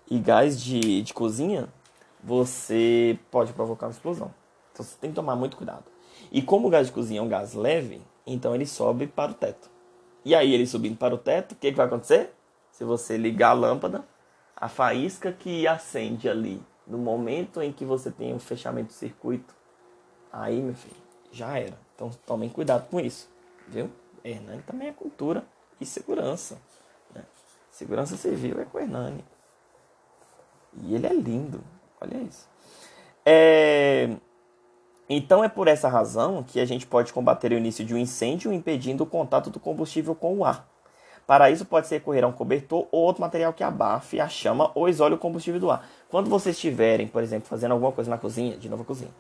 e 0.10 0.19
gás 0.19 0.62
de, 0.62 1.01
de 1.01 1.13
cozinha, 1.13 1.67
você 2.23 3.17
pode 3.32 3.54
provocar 3.54 3.88
uma 3.88 3.91
explosão. 3.91 4.32
Então 4.76 4.86
você 4.86 4.98
tem 5.00 5.10
que 5.10 5.16
tomar 5.16 5.38
muito 5.38 5.56
cuidado. 5.56 5.86
E 6.32 6.42
como 6.42 6.68
o 6.68 6.70
gás 6.70 6.88
de 6.88 6.94
cozinha 6.94 7.22
é 7.22 7.24
um 7.24 7.30
gás 7.30 7.54
leve, 7.54 8.02
então 8.28 8.54
ele 8.54 8.66
sobe 8.66 9.08
para 9.08 9.32
o 9.32 9.34
teto. 9.34 9.70
E 10.26 10.36
aí 10.36 10.54
ele 10.54 10.68
subindo 10.68 10.98
para 10.98 11.16
o 11.16 11.18
teto, 11.18 11.54
o 11.54 11.56
que, 11.56 11.72
que 11.72 11.78
vai 11.78 11.86
acontecer? 11.86 12.36
Se 12.72 12.84
você 12.84 13.16
ligar 13.16 13.52
a 13.52 13.54
lâmpada, 13.54 14.04
a 14.54 14.68
faísca 14.68 15.32
que 15.32 15.66
acende 15.66 16.28
ali 16.28 16.62
no 16.86 16.98
momento 16.98 17.62
em 17.62 17.72
que 17.72 17.86
você 17.86 18.12
tem 18.12 18.34
o 18.34 18.36
um 18.36 18.40
fechamento 18.40 18.88
do 18.88 18.94
circuito, 18.94 19.56
aí, 20.32 20.62
meu 20.62 20.76
filho, 20.76 20.96
já 21.32 21.58
era. 21.58 21.78
Então 21.96 22.12
tomem 22.26 22.50
cuidado 22.50 22.90
com 22.90 23.00
isso, 23.00 23.30
viu? 23.68 23.90
Hernani 24.26 24.62
também 24.64 24.90
é 24.90 24.92
cultura 24.92 25.46
e 25.80 25.86
segurança. 25.86 26.58
Né? 27.14 27.24
Segurança 27.72 28.18
civil 28.18 28.60
é 28.60 28.66
com 28.66 28.78
Hernani. 28.78 29.24
E 30.84 30.96
ele 30.96 31.08
é 31.08 31.14
lindo. 31.14 31.64
Olha 32.02 32.18
isso. 32.18 32.50
É... 33.26 34.18
Então 35.10 35.44
é 35.44 35.50
por 35.50 35.68
essa 35.68 35.88
razão 35.88 36.44
que 36.44 36.60
a 36.60 36.65
gente 36.65 36.88
pode 36.88 37.13
combater 37.13 37.52
o 37.52 37.58
início 37.58 37.86
de 37.86 37.94
um 37.94 37.98
incêndio 37.98 38.52
impedindo 38.52 39.04
o 39.04 39.08
contato 39.08 39.50
do 39.50 39.60
combustível 39.60 40.15
com 40.15 40.38
o 40.38 40.46
ar. 40.46 40.68
Para 41.28 41.50
isso 41.50 41.65
pode 41.65 41.88
ser 41.88 41.96
recorrer 41.96 42.24
a 42.24 42.28
um 42.28 42.32
cobertor 42.32 42.88
ou 42.91 43.02
outro 43.02 43.22
material 43.22 43.54
que 43.54 43.63
abafe 43.63 44.20
a 44.20 44.28
chama 44.28 44.72
ou 44.76 44.88
isole 44.88 45.15
o 45.15 45.18
combustível 45.18 45.60
do 45.60 45.72
ar. 45.72 45.88
Quando 46.10 46.30
vocês 46.30 46.56
estiverem, 46.56 47.08
por 47.08 47.24
exemplo, 47.24 47.48
fazendo 47.48 47.72
alguma 47.72 47.91
coisa 47.91 48.10
na 48.10 48.18
cozinha, 48.18 48.58
de 48.58 48.70
novo 48.70 48.84
a 48.84 48.86
cozinha, 48.86 49.12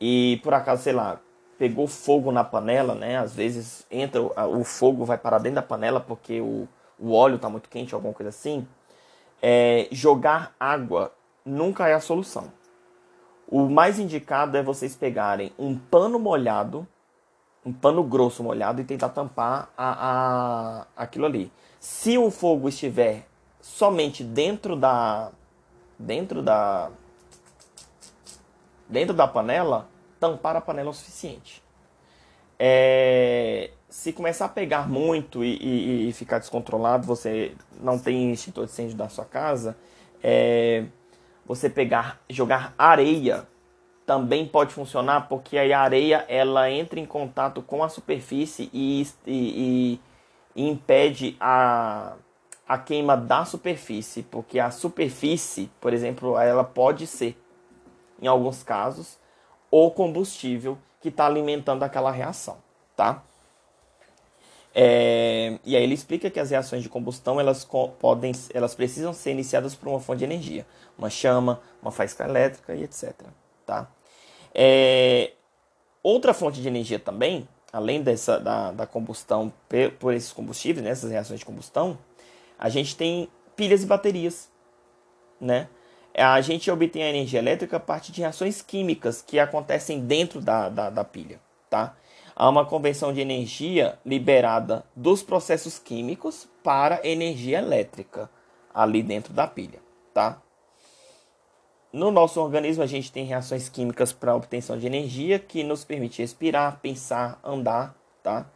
e 0.00 0.40
por 0.42 0.54
acaso, 0.54 0.82
sei 0.82 0.92
lá, 0.92 1.20
pegou 1.58 1.86
fogo 1.86 2.30
na 2.30 2.44
panela, 2.44 2.94
né? 2.94 3.18
Às 3.18 3.34
vezes 3.34 3.86
entra 3.90 4.22
o 4.22 4.64
fogo 4.64 5.04
vai 5.04 5.18
para 5.18 5.38
dentro 5.38 5.56
da 5.56 5.62
panela 5.62 6.00
porque 6.00 6.40
o, 6.40 6.68
o 6.98 7.12
óleo 7.12 7.36
está 7.36 7.50
muito 7.50 7.68
quente, 7.68 7.94
alguma 7.94 8.14
coisa 8.14 8.30
assim. 8.30 8.66
É, 9.42 9.88
jogar 9.90 10.54
água 10.58 11.12
nunca 11.44 11.88
é 11.88 11.94
a 11.94 12.00
solução. 12.00 12.52
O 13.50 13.66
mais 13.66 13.98
indicado 13.98 14.58
é 14.58 14.62
vocês 14.62 14.94
pegarem 14.94 15.52
um 15.58 15.74
pano 15.76 16.18
molhado, 16.18 16.86
um 17.64 17.72
pano 17.72 18.02
grosso 18.02 18.42
molhado 18.42 18.82
e 18.82 18.84
tentar 18.84 19.08
tampar 19.08 19.72
a, 19.76 20.82
a, 20.84 20.86
aquilo 20.94 21.24
ali. 21.24 21.50
Se 21.80 22.18
o 22.18 22.30
fogo 22.30 22.68
estiver 22.68 23.26
somente 23.62 24.22
dentro 24.22 24.76
da 24.76 25.30
dentro 25.98 26.42
da 26.42 26.90
dentro 28.86 29.14
da 29.14 29.26
panela, 29.26 29.88
tampar 30.20 30.54
a 30.54 30.60
panela 30.60 30.90
o 30.90 30.94
suficiente. 30.94 31.62
É, 32.58 33.70
se 33.88 34.12
começar 34.12 34.46
a 34.46 34.48
pegar 34.48 34.88
muito 34.88 35.42
e, 35.42 35.56
e, 35.56 36.08
e, 36.08 36.12
ficar 36.12 36.38
descontrolado, 36.38 37.06
você 37.06 37.54
não 37.80 37.98
tem 37.98 38.30
extintor 38.32 38.66
de 38.66 38.72
incêndio 38.72 38.96
da 38.96 39.08
sua 39.08 39.24
casa, 39.24 39.76
é, 40.22 40.84
você 41.48 41.70
pegar, 41.70 42.20
jogar 42.28 42.74
areia 42.76 43.48
também 44.04 44.46
pode 44.46 44.72
funcionar, 44.72 45.28
porque 45.28 45.58
a 45.58 45.80
areia 45.80 46.24
ela 46.28 46.70
entra 46.70 47.00
em 47.00 47.06
contato 47.06 47.62
com 47.62 47.82
a 47.82 47.88
superfície 47.88 48.70
e, 48.72 49.06
e, 49.26 50.00
e 50.54 50.68
impede 50.68 51.36
a, 51.40 52.14
a 52.66 52.78
queima 52.78 53.16
da 53.16 53.46
superfície, 53.46 54.22
porque 54.22 54.58
a 54.58 54.70
superfície, 54.70 55.70
por 55.80 55.92
exemplo, 55.92 56.38
ela 56.38 56.64
pode 56.64 57.06
ser, 57.06 57.36
em 58.20 58.26
alguns 58.26 58.62
casos, 58.62 59.18
o 59.70 59.90
combustível 59.90 60.78
que 61.00 61.08
está 61.08 61.26
alimentando 61.26 61.82
aquela 61.82 62.10
reação, 62.10 62.58
tá? 62.94 63.22
É, 64.80 65.58
e 65.64 65.74
aí 65.74 65.82
ele 65.82 65.94
explica 65.94 66.30
que 66.30 66.38
as 66.38 66.50
reações 66.50 66.84
de 66.84 66.88
combustão 66.88 67.40
elas 67.40 67.66
podem, 67.98 68.30
elas 68.54 68.76
precisam 68.76 69.12
ser 69.12 69.32
iniciadas 69.32 69.74
por 69.74 69.88
uma 69.88 69.98
fonte 69.98 70.20
de 70.20 70.24
energia, 70.24 70.64
uma 70.96 71.10
chama, 71.10 71.60
uma 71.82 71.90
faísca 71.90 72.22
elétrica 72.22 72.76
e 72.76 72.84
etc. 72.84 73.12
Tá? 73.66 73.90
É, 74.54 75.32
outra 76.00 76.32
fonte 76.32 76.62
de 76.62 76.68
energia 76.68 77.00
também, 77.00 77.48
além 77.72 78.02
dessa 78.02 78.38
da, 78.38 78.70
da 78.70 78.86
combustão 78.86 79.52
por 79.98 80.14
esses 80.14 80.32
combustíveis, 80.32 80.86
nessas 80.86 81.10
né, 81.10 81.16
reações 81.16 81.40
de 81.40 81.46
combustão, 81.46 81.98
a 82.56 82.68
gente 82.68 82.94
tem 82.94 83.28
pilhas 83.56 83.82
e 83.82 83.86
baterias, 83.86 84.48
né? 85.40 85.68
a 86.14 86.40
gente 86.40 86.70
obtém 86.70 87.02
a 87.02 87.08
energia 87.08 87.40
elétrica 87.40 87.78
a 87.78 87.80
partir 87.80 88.12
de 88.12 88.20
reações 88.20 88.62
químicas 88.62 89.22
que 89.22 89.40
acontecem 89.40 90.06
dentro 90.06 90.40
da, 90.40 90.68
da, 90.68 90.88
da 90.88 91.02
pilha. 91.02 91.40
Tá? 91.68 91.96
Há 92.40 92.48
uma 92.48 92.64
conversão 92.64 93.12
de 93.12 93.20
energia 93.20 93.98
liberada 94.06 94.84
dos 94.94 95.24
processos 95.24 95.76
químicos 95.76 96.48
para 96.62 97.04
energia 97.04 97.58
elétrica 97.58 98.30
ali 98.72 99.02
dentro 99.02 99.32
da 99.32 99.44
pilha. 99.44 99.80
Tá? 100.14 100.40
No 101.92 102.12
nosso 102.12 102.40
organismo, 102.40 102.84
a 102.84 102.86
gente 102.86 103.10
tem 103.10 103.24
reações 103.24 103.68
químicas 103.68 104.12
para 104.12 104.36
obtenção 104.36 104.78
de 104.78 104.86
energia 104.86 105.40
que 105.40 105.64
nos 105.64 105.82
permite 105.82 106.22
respirar, 106.22 106.78
pensar, 106.80 107.40
andar. 107.42 107.96
Tá? 108.22 108.48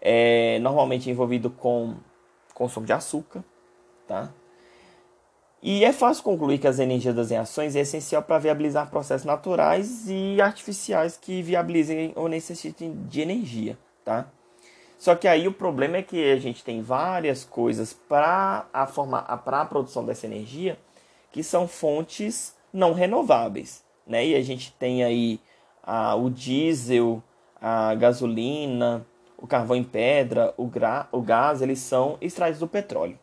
É 0.00 0.60
normalmente 0.60 1.10
envolvido 1.10 1.50
com 1.50 1.96
consumo 2.54 2.86
de 2.86 2.92
açúcar. 2.92 3.42
Tá? 4.06 4.32
E 5.60 5.84
é 5.84 5.92
fácil 5.92 6.22
concluir 6.22 6.58
que 6.58 6.68
as 6.68 6.78
energias 6.78 7.14
das 7.14 7.30
reações 7.30 7.74
é 7.74 7.80
essencial 7.80 8.22
para 8.22 8.38
viabilizar 8.38 8.90
processos 8.90 9.24
naturais 9.24 10.04
e 10.08 10.40
artificiais 10.40 11.16
que 11.16 11.42
viabilizem 11.42 12.12
ou 12.14 12.28
necessitem 12.28 12.96
de 13.08 13.20
energia, 13.20 13.76
tá? 14.04 14.28
Só 14.96 15.14
que 15.14 15.26
aí 15.26 15.48
o 15.48 15.52
problema 15.52 15.96
é 15.96 16.02
que 16.02 16.30
a 16.30 16.36
gente 16.36 16.62
tem 16.62 16.80
várias 16.80 17.44
coisas 17.44 17.92
para 17.92 18.66
a, 18.72 19.36
para 19.36 19.60
a 19.60 19.64
produção 19.64 20.04
dessa 20.04 20.26
energia 20.26 20.78
que 21.32 21.42
são 21.42 21.68
fontes 21.68 22.54
não 22.72 22.92
renováveis, 22.92 23.84
né? 24.06 24.26
E 24.26 24.34
a 24.36 24.42
gente 24.42 24.72
tem 24.72 25.02
aí 25.02 25.40
a, 25.82 26.14
o 26.14 26.30
diesel, 26.30 27.22
a 27.60 27.94
gasolina, 27.94 29.04
o 29.36 29.46
carvão 29.46 29.76
em 29.76 29.84
pedra, 29.84 30.52
o, 30.56 30.66
gra, 30.66 31.08
o 31.12 31.20
gás, 31.20 31.62
eles 31.62 31.78
são 31.78 32.16
extraídos 32.20 32.60
do 32.60 32.66
petróleo, 32.66 33.18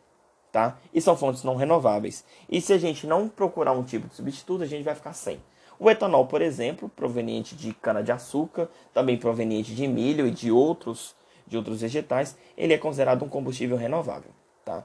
tá? 0.56 0.78
E 0.94 1.02
são 1.02 1.14
fontes 1.14 1.44
não 1.44 1.54
renováveis. 1.54 2.24
E 2.48 2.62
se 2.62 2.72
a 2.72 2.78
gente 2.78 3.06
não 3.06 3.28
procurar 3.28 3.72
um 3.72 3.82
tipo 3.82 4.08
de 4.08 4.14
substituto, 4.14 4.62
a 4.62 4.66
gente 4.66 4.82
vai 4.82 4.94
ficar 4.94 5.12
sem. 5.12 5.38
O 5.78 5.90
etanol, 5.90 6.26
por 6.26 6.40
exemplo, 6.40 6.88
proveniente 6.88 7.54
de 7.54 7.74
cana-de-açúcar, 7.74 8.66
também 8.94 9.18
proveniente 9.18 9.74
de 9.74 9.86
milho 9.86 10.26
e 10.26 10.30
de 10.30 10.50
outros, 10.50 11.14
de 11.46 11.58
outros 11.58 11.82
vegetais, 11.82 12.38
ele 12.56 12.72
é 12.72 12.78
considerado 12.78 13.22
um 13.22 13.28
combustível 13.28 13.76
renovável, 13.76 14.30
tá? 14.64 14.82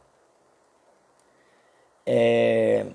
É... 2.06 2.88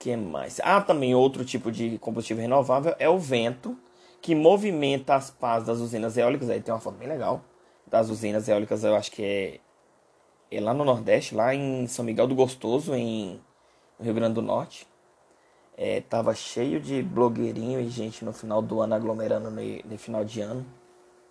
que 0.00 0.16
mais? 0.16 0.58
Ah, 0.64 0.80
também 0.80 1.14
outro 1.14 1.44
tipo 1.44 1.70
de 1.70 1.96
combustível 1.98 2.42
renovável 2.42 2.96
é 2.98 3.08
o 3.08 3.18
vento, 3.20 3.78
que 4.20 4.34
movimenta 4.34 5.14
as 5.14 5.30
pás 5.30 5.62
das 5.62 5.78
usinas 5.78 6.16
eólicas. 6.16 6.50
Aí 6.50 6.60
tem 6.60 6.74
uma 6.74 6.80
foto 6.80 6.96
bem 6.96 7.06
legal 7.06 7.40
das 7.86 8.10
usinas 8.10 8.48
eólicas, 8.48 8.82
eu 8.82 8.96
acho 8.96 9.10
que 9.12 9.22
é, 9.22 9.60
é 10.50 10.60
lá 10.60 10.74
no 10.74 10.84
Nordeste, 10.84 11.34
lá 11.34 11.54
em 11.54 11.86
São 11.86 12.04
Miguel 12.04 12.26
do 12.26 12.34
Gostoso, 12.34 12.94
em 12.94 13.40
Rio 14.00 14.14
Grande 14.14 14.34
do 14.34 14.42
Norte. 14.42 14.86
É, 15.76 16.00
tava 16.00 16.34
cheio 16.34 16.80
de 16.80 17.02
blogueirinho 17.02 17.80
e 17.80 17.88
gente 17.88 18.24
no 18.24 18.32
final 18.32 18.60
do 18.60 18.80
ano 18.80 18.94
aglomerando 18.94 19.50
no, 19.50 19.60
no 19.60 19.98
final 19.98 20.24
de 20.24 20.40
ano. 20.40 20.66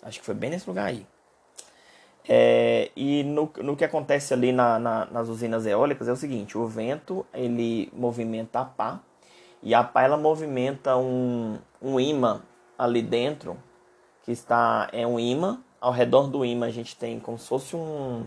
Acho 0.01 0.19
que 0.19 0.25
foi 0.25 0.33
bem 0.33 0.49
nesse 0.49 0.67
lugar 0.67 0.85
aí. 0.85 1.05
É, 2.27 2.91
e 2.95 3.23
no, 3.23 3.51
no 3.57 3.75
que 3.75 3.83
acontece 3.83 4.33
ali 4.33 4.51
na, 4.51 4.77
na, 4.79 5.05
nas 5.05 5.27
usinas 5.27 5.65
eólicas 5.65 6.07
é 6.07 6.11
o 6.11 6.15
seguinte: 6.15 6.57
o 6.57 6.65
vento 6.65 7.25
ele 7.33 7.91
movimenta 7.93 8.61
a 8.61 8.65
pá 8.65 9.01
e 9.61 9.73
a 9.73 9.83
pá 9.83 10.03
ela 10.03 10.17
movimenta 10.17 10.95
um, 10.95 11.57
um 11.81 11.99
imã 11.99 12.41
ali 12.77 13.01
dentro 13.01 13.57
que 14.23 14.31
está 14.31 14.89
é 14.93 15.05
um 15.05 15.19
imã. 15.19 15.59
Ao 15.81 15.91
redor 15.91 16.27
do 16.27 16.45
imã 16.45 16.67
a 16.67 16.71
gente 16.71 16.95
tem 16.95 17.19
como 17.19 17.37
se 17.37 17.47
fosse 17.47 17.75
um 17.75 18.25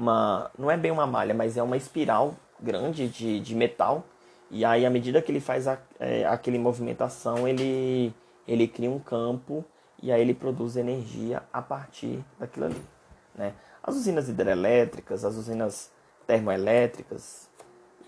uma 0.00 0.50
não 0.58 0.70
é 0.70 0.76
bem 0.76 0.90
uma 0.90 1.06
malha, 1.06 1.34
mas 1.34 1.56
é 1.56 1.62
uma 1.62 1.76
espiral 1.76 2.34
grande 2.58 3.08
de, 3.08 3.40
de 3.40 3.54
metal. 3.54 4.04
E 4.50 4.64
aí 4.64 4.84
à 4.84 4.90
medida 4.90 5.22
que 5.22 5.30
ele 5.30 5.40
faz 5.40 5.68
a, 5.68 5.78
é, 5.98 6.24
aquele 6.26 6.58
movimentação 6.58 7.46
ele 7.46 8.12
ele 8.48 8.66
cria 8.66 8.90
um 8.90 8.98
campo 8.98 9.64
e 10.02 10.10
aí 10.10 10.20
ele 10.20 10.34
produz 10.34 10.76
energia 10.76 11.42
a 11.52 11.62
partir 11.62 12.24
daquilo 12.38 12.66
ali. 12.66 12.82
Né? 13.34 13.54
As 13.82 13.94
usinas 13.94 14.28
hidrelétricas, 14.28 15.24
as 15.24 15.36
usinas 15.36 15.92
termoelétricas 16.26 17.48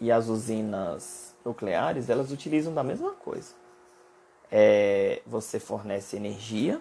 e 0.00 0.10
as 0.10 0.28
usinas 0.28 1.34
nucleares, 1.44 2.08
elas 2.08 2.32
utilizam 2.32 2.74
da 2.74 2.82
mesma 2.82 3.12
coisa. 3.12 3.54
É, 4.50 5.22
você 5.26 5.60
fornece 5.60 6.16
energia 6.16 6.80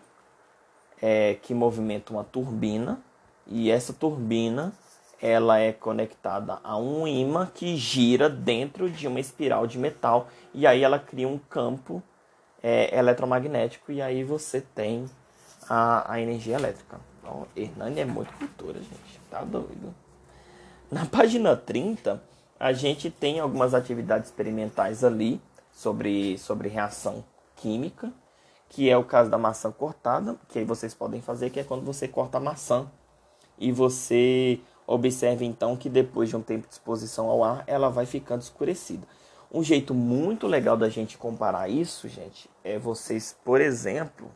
é, 1.01 1.35
que 1.35 1.53
movimenta 1.53 2.11
uma 2.11 2.23
turbina 2.23 3.01
e 3.47 3.71
essa 3.71 3.93
turbina 3.93 4.73
ela 5.21 5.59
é 5.59 5.71
conectada 5.71 6.59
a 6.63 6.77
um 6.77 7.07
imã 7.07 7.45
que 7.45 7.77
gira 7.77 8.27
dentro 8.27 8.89
de 8.89 9.07
uma 9.07 9.19
espiral 9.19 9.67
de 9.67 9.77
metal 9.77 10.27
e 10.53 10.65
aí 10.65 10.83
ela 10.83 10.97
cria 10.97 11.27
um 11.27 11.37
campo 11.37 12.01
é, 12.63 12.97
eletromagnético 12.97 13.91
e 13.91 14.01
aí 14.01 14.23
você 14.23 14.61
tem 14.61 15.05
a, 15.69 16.11
a 16.11 16.19
energia 16.19 16.55
elétrica. 16.55 16.99
Então, 17.19 17.45
Hernani 17.55 17.99
é 17.99 18.05
muito 18.05 18.33
cultura, 18.33 18.79
gente. 18.79 19.21
Tá 19.29 19.43
doido. 19.43 19.93
Na 20.89 21.05
página 21.05 21.55
30, 21.55 22.21
a 22.59 22.73
gente 22.73 23.11
tem 23.11 23.39
algumas 23.39 23.73
atividades 23.73 24.29
experimentais 24.29 25.03
ali 25.03 25.39
sobre, 25.71 26.37
sobre 26.39 26.67
reação 26.67 27.23
química, 27.55 28.11
que 28.67 28.89
é 28.89 28.97
o 28.97 29.03
caso 29.03 29.29
da 29.29 29.37
maçã 29.37 29.71
cortada, 29.71 30.35
que 30.49 30.59
aí 30.59 30.65
vocês 30.65 30.93
podem 30.93 31.21
fazer, 31.21 31.51
que 31.51 31.59
é 31.59 31.63
quando 31.63 31.85
você 31.85 32.07
corta 32.07 32.37
a 32.37 32.41
maçã 32.41 32.87
e 33.57 33.71
você 33.71 34.59
observa 34.93 35.43
então 35.43 35.77
que 35.77 35.89
depois 35.89 36.29
de 36.29 36.35
um 36.35 36.41
tempo 36.41 36.67
de 36.67 36.73
exposição 36.73 37.29
ao 37.29 37.43
ar, 37.43 37.63
ela 37.67 37.89
vai 37.89 38.05
ficando 38.05 38.41
escurecida. 38.41 39.07
Um 39.51 39.63
jeito 39.63 39.93
muito 39.93 40.47
legal 40.47 40.77
da 40.77 40.89
gente 40.89 41.17
comparar 41.17 41.69
isso, 41.69 42.07
gente, 42.07 42.49
é 42.63 42.79
vocês, 42.79 43.37
por 43.43 43.59
exemplo, 43.59 44.31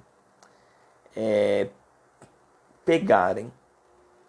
é, 1.15 1.69
pegarem 2.83 3.51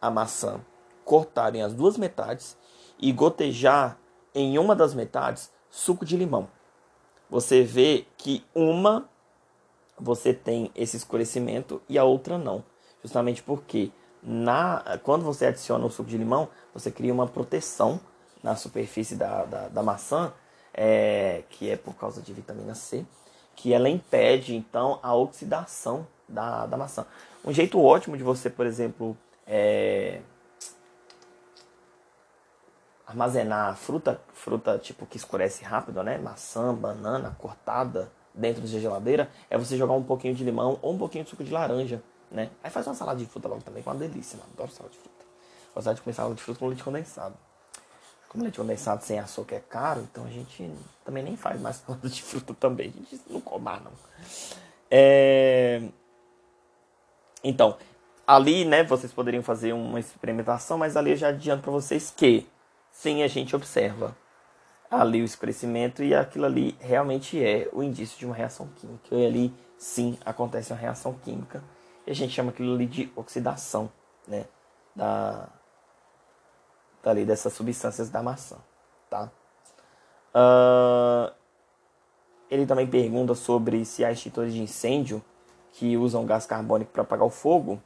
a 0.01 0.11
maçã, 0.11 0.61
cortarem 1.05 1.63
as 1.63 1.75
duas 1.75 1.97
metades 1.97 2.57
e 2.99 3.11
gotejar 3.13 3.99
em 4.35 4.59
uma 4.59 4.77
das 4.77 4.95
metades 4.95 5.53
suco 5.71 6.05
de 6.05 6.17
limão. 6.17 6.49
Você 7.29 7.63
vê 7.63 8.07
que 8.17 8.45
uma 8.55 9.09
você 9.99 10.33
tem 10.35 10.71
esse 10.75 10.97
escurecimento 10.97 11.83
e 11.89 11.99
a 11.99 12.05
outra 12.05 12.39
não. 12.39 12.63
Justamente 13.03 13.43
porque 13.43 13.91
na, 14.27 14.99
quando 15.05 15.25
você 15.25 15.47
adiciona 15.47 15.87
o 15.87 15.91
suco 15.91 16.11
de 16.11 16.19
limão, 16.19 16.49
você 16.75 16.91
cria 16.91 17.15
uma 17.15 17.29
proteção 17.29 18.01
na 18.43 18.57
superfície 18.57 19.15
da, 19.15 19.45
da, 19.45 19.69
da 19.69 19.83
maçã 19.85 20.33
é, 20.75 21.45
que 21.49 21.71
é 21.71 21.77
por 21.77 21.95
causa 21.95 22.21
de 22.21 22.33
vitamina 22.33 22.75
C, 22.75 23.07
que 23.55 23.73
ela 23.73 23.89
impede 23.89 24.55
então 24.57 24.99
a 25.01 25.15
oxidação 25.15 26.07
da, 26.29 26.67
da 26.67 26.77
maçã. 26.77 27.07
Um 27.45 27.53
jeito 27.53 27.81
ótimo 27.81 28.17
de 28.17 28.25
você, 28.25 28.51
por 28.51 28.67
exemplo, 28.67 29.17
é, 29.47 30.21
armazenar 33.07 33.77
fruta, 33.77 34.21
fruta 34.35 34.77
tipo 34.77 35.07
que 35.07 35.17
escurece 35.17 35.65
rápido, 35.65 36.03
né? 36.03 36.19
Maçã, 36.19 36.75
banana 36.75 37.37
cortada 37.39 38.11
dentro 38.35 38.61
da 38.61 38.69
geladeira, 38.69 39.31
é 39.49 39.57
você 39.57 39.77
jogar 39.77 39.95
um 39.95 40.03
pouquinho 40.03 40.35
de 40.35 40.45
limão 40.45 40.79
ou 40.83 40.93
um 40.93 40.99
pouquinho 40.99 41.25
de 41.25 41.31
suco 41.31 41.45
de 41.45 41.53
laranja, 41.53 42.03
né? 42.31 42.51
Aí 42.63 42.71
faz 42.71 42.87
uma 42.87 42.95
salada 42.95 43.19
de 43.19 43.27
fruta 43.27 43.49
logo 43.49 43.63
também, 43.63 43.83
que 43.83 43.89
é 43.89 43.93
uma 43.93 43.99
delícia, 43.99 44.39
mano. 44.39 44.51
Adoro 44.55 44.71
salada 44.71 44.95
de 44.95 45.01
fruta. 45.01 45.25
Gostar 45.75 45.93
de 45.93 46.01
comer 46.01 46.15
salada 46.15 46.35
de 46.35 46.43
fruta 46.43 46.59
com 46.59 46.67
leite 46.67 46.83
condensado. 46.83 47.35
Como 48.29 48.43
leite 48.43 48.59
condensado 48.59 49.05
sem 49.05 49.19
açúcar 49.19 49.57
é 49.57 49.61
caro, 49.61 50.07
então 50.11 50.25
a 50.25 50.31
gente 50.31 50.71
também 51.05 51.23
nem 51.23 51.37
faz 51.37 51.61
mais 51.61 51.77
salada 51.87 52.09
de 52.09 52.23
fruta 52.23 52.55
também. 52.55 52.89
A 52.89 52.93
gente 52.93 53.23
não 53.29 53.41
comar, 53.41 53.81
não. 53.83 53.93
É... 54.91 55.83
Então, 57.45 57.77
ali, 58.27 58.65
né, 58.65 58.83
vocês 58.83 59.13
poderiam 59.13 59.43
fazer 59.43 59.73
uma 59.73 60.01
experimentação, 60.01 60.79
mas 60.79 60.97
ali 60.97 61.11
eu 61.11 61.17
já 61.17 61.29
adianto 61.29 61.63
para 61.63 61.73
vocês 61.73 62.13
que 62.15 62.47
sim, 62.91 63.23
a 63.23 63.29
gente 63.29 63.55
observa 63.55 64.17
ali 64.91 65.21
o 65.21 65.25
escurecimento 65.25 66.03
e 66.03 66.15
aquilo 66.15 66.47
ali 66.47 66.77
realmente 66.81 67.43
é 67.43 67.69
o 67.73 67.83
indício 67.83 68.19
de 68.19 68.27
uma 68.27 68.35
reação 68.35 68.69
química. 68.77 69.15
E 69.15 69.27
ali 69.27 69.55
sim 69.79 70.19
acontece 70.25 70.73
uma 70.73 70.79
reação 70.79 71.13
química 71.15 71.63
e 72.07 72.11
a 72.11 72.15
gente 72.15 72.33
chama 72.33 72.51
aquilo 72.51 72.75
ali 72.75 72.87
de 72.87 73.13
oxidação, 73.17 73.91
né, 74.27 74.47
da 74.95 75.49
ali 77.05 77.25
dessas 77.25 77.53
substâncias 77.53 78.11
da 78.11 78.21
maçã, 78.21 78.57
tá? 79.09 79.31
Uh, 80.35 81.33
ele 82.51 82.67
também 82.67 82.87
pergunta 82.87 83.33
sobre 83.35 83.85
se 83.85 84.05
há 84.05 84.11
extintores 84.11 84.53
de 84.53 84.61
incêndio 84.61 85.23
que 85.73 85.97
usam 85.97 86.27
gás 86.27 86.47
carbônico 86.47 86.91
para 86.91 87.03
apagar 87.03 87.27
o 87.27 87.31
fogo. 87.31 87.81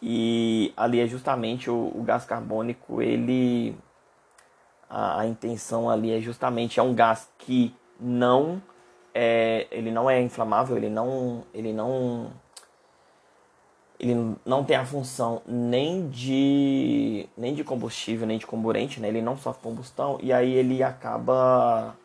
E 0.00 0.72
ali 0.76 1.00
é 1.00 1.06
justamente 1.06 1.70
o, 1.70 1.92
o 1.94 2.02
gás 2.02 2.24
carbônico, 2.24 3.02
ele 3.02 3.76
a, 4.88 5.20
a, 5.20 5.26
intenção 5.26 5.88
ali 5.90 6.12
é 6.12 6.20
justamente 6.20 6.78
é 6.78 6.82
um 6.82 6.94
gás 6.94 7.28
que 7.38 7.74
não 7.98 8.62
é, 9.14 9.66
ele 9.70 9.90
não 9.90 10.08
é 10.08 10.20
inflamável, 10.20 10.76
ele 10.76 10.90
não 10.90 11.44
ele 11.54 11.72
não 11.72 12.30
ele 13.98 14.36
não 14.44 14.64
tem 14.64 14.76
a 14.76 14.84
função 14.84 15.42
nem 15.46 16.08
de 16.08 17.28
nem 17.36 17.54
de 17.54 17.64
combustível 17.64 18.26
nem 18.26 18.38
de 18.38 18.46
comburente, 18.46 19.00
né? 19.00 19.08
Ele 19.08 19.22
não 19.22 19.36
sofre 19.36 19.62
combustão 19.62 20.18
e 20.22 20.32
aí 20.32 20.52
ele 20.52 20.82
acaba 20.82 21.96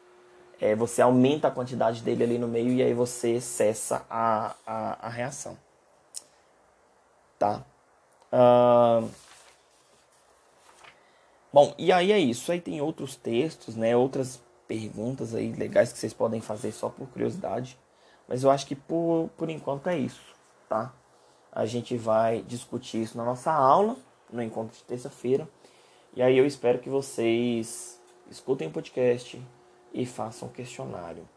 é, 0.59 0.75
você 0.75 1.01
aumenta 1.01 1.47
a 1.47 1.51
quantidade 1.51 2.01
dele 2.01 2.23
ali 2.23 2.37
no 2.37 2.47
meio 2.47 2.71
e 2.71 2.83
aí 2.83 2.93
você 2.93 3.41
cessa 3.41 4.05
a, 4.09 4.55
a, 4.65 5.07
a 5.07 5.09
reação, 5.09 5.57
tá? 7.37 7.63
Uh... 8.31 9.09
Bom, 11.53 11.75
e 11.77 11.91
aí 11.91 12.13
é 12.13 12.19
isso. 12.19 12.51
Aí 12.51 12.61
tem 12.61 12.79
outros 12.79 13.15
textos, 13.15 13.75
né? 13.75 13.95
Outras 13.95 14.41
perguntas 14.67 15.35
aí 15.35 15.51
legais 15.51 15.91
que 15.91 15.99
vocês 15.99 16.13
podem 16.13 16.39
fazer 16.39 16.71
só 16.71 16.87
por 16.87 17.07
curiosidade. 17.09 17.77
Mas 18.27 18.43
eu 18.43 18.49
acho 18.49 18.65
que 18.65 18.75
por, 18.75 19.29
por 19.35 19.49
enquanto 19.49 19.87
é 19.87 19.97
isso, 19.97 20.21
tá? 20.69 20.93
A 21.51 21.65
gente 21.65 21.97
vai 21.97 22.41
discutir 22.43 23.01
isso 23.01 23.17
na 23.17 23.25
nossa 23.25 23.51
aula, 23.51 23.97
no 24.31 24.41
encontro 24.41 24.75
de 24.75 24.83
terça-feira. 24.83 25.47
E 26.15 26.21
aí 26.21 26.37
eu 26.37 26.45
espero 26.45 26.79
que 26.79 26.89
vocês 26.89 27.99
escutem 28.29 28.67
o 28.67 28.71
podcast 28.71 29.41
e 29.93 30.05
façam 30.05 30.47
um 30.47 30.51
questionário. 30.51 31.27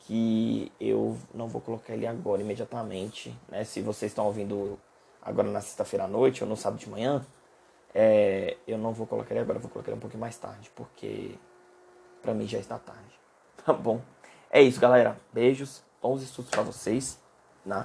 Que 0.00 0.72
eu 0.80 1.16
não 1.32 1.46
vou 1.46 1.60
colocar 1.60 1.92
ele 1.92 2.06
agora 2.06 2.42
imediatamente. 2.42 3.36
Né? 3.48 3.62
Se 3.64 3.80
vocês 3.80 4.10
estão 4.10 4.26
ouvindo 4.26 4.78
agora 5.22 5.48
na 5.48 5.60
sexta-feira 5.60 6.04
à 6.04 6.08
noite 6.08 6.42
ou 6.42 6.48
no 6.48 6.56
sábado 6.56 6.80
de 6.80 6.88
manhã, 6.88 7.24
é, 7.94 8.56
eu 8.66 8.78
não 8.78 8.92
vou 8.92 9.06
colocar 9.06 9.32
ele 9.32 9.40
agora, 9.40 9.58
vou 9.58 9.70
colocar 9.70 9.90
ele 9.90 9.98
um 9.98 10.00
pouquinho 10.00 10.20
mais 10.20 10.36
tarde, 10.36 10.70
porque 10.74 11.34
pra 12.22 12.34
mim 12.34 12.46
já 12.46 12.58
está 12.58 12.78
tarde. 12.78 13.00
Tá 13.62 13.74
bom? 13.74 14.00
É 14.50 14.62
isso, 14.62 14.80
galera. 14.80 15.20
Beijos, 15.34 15.82
bons 16.00 16.22
estudos 16.22 16.50
para 16.50 16.62
vocês. 16.62 17.18
Né? 17.64 17.84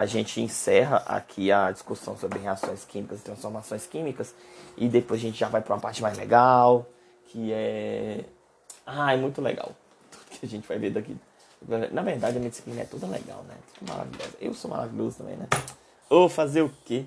A 0.00 0.06
gente 0.06 0.40
encerra 0.40 1.02
aqui 1.04 1.52
a 1.52 1.70
discussão 1.70 2.16
sobre 2.16 2.38
reações 2.38 2.86
químicas 2.86 3.20
e 3.20 3.22
transformações 3.22 3.86
químicas 3.86 4.34
e 4.74 4.88
depois 4.88 5.20
a 5.20 5.22
gente 5.22 5.38
já 5.38 5.46
vai 5.46 5.60
para 5.60 5.74
uma 5.74 5.80
parte 5.80 6.00
mais 6.00 6.16
legal, 6.16 6.86
que 7.26 7.52
é 7.52 8.24
ah, 8.86 9.12
é 9.12 9.18
muito 9.18 9.42
legal. 9.42 9.76
Tudo 10.10 10.24
que 10.30 10.46
a 10.46 10.48
gente 10.48 10.66
vai 10.66 10.78
ver 10.78 10.88
daqui. 10.88 11.14
Na 11.92 12.00
verdade, 12.00 12.38
a 12.38 12.40
disciplina 12.40 12.80
é 12.80 12.84
toda 12.86 13.06
legal, 13.06 13.44
né? 13.46 13.54
Tudo 13.78 13.90
maravilhosa. 13.90 14.32
Eu 14.40 14.54
sou 14.54 14.70
maravilhoso 14.70 15.18
também, 15.18 15.36
né? 15.36 15.46
Ou 16.08 16.30
fazer 16.30 16.62
o 16.62 16.72
quê? 16.86 17.04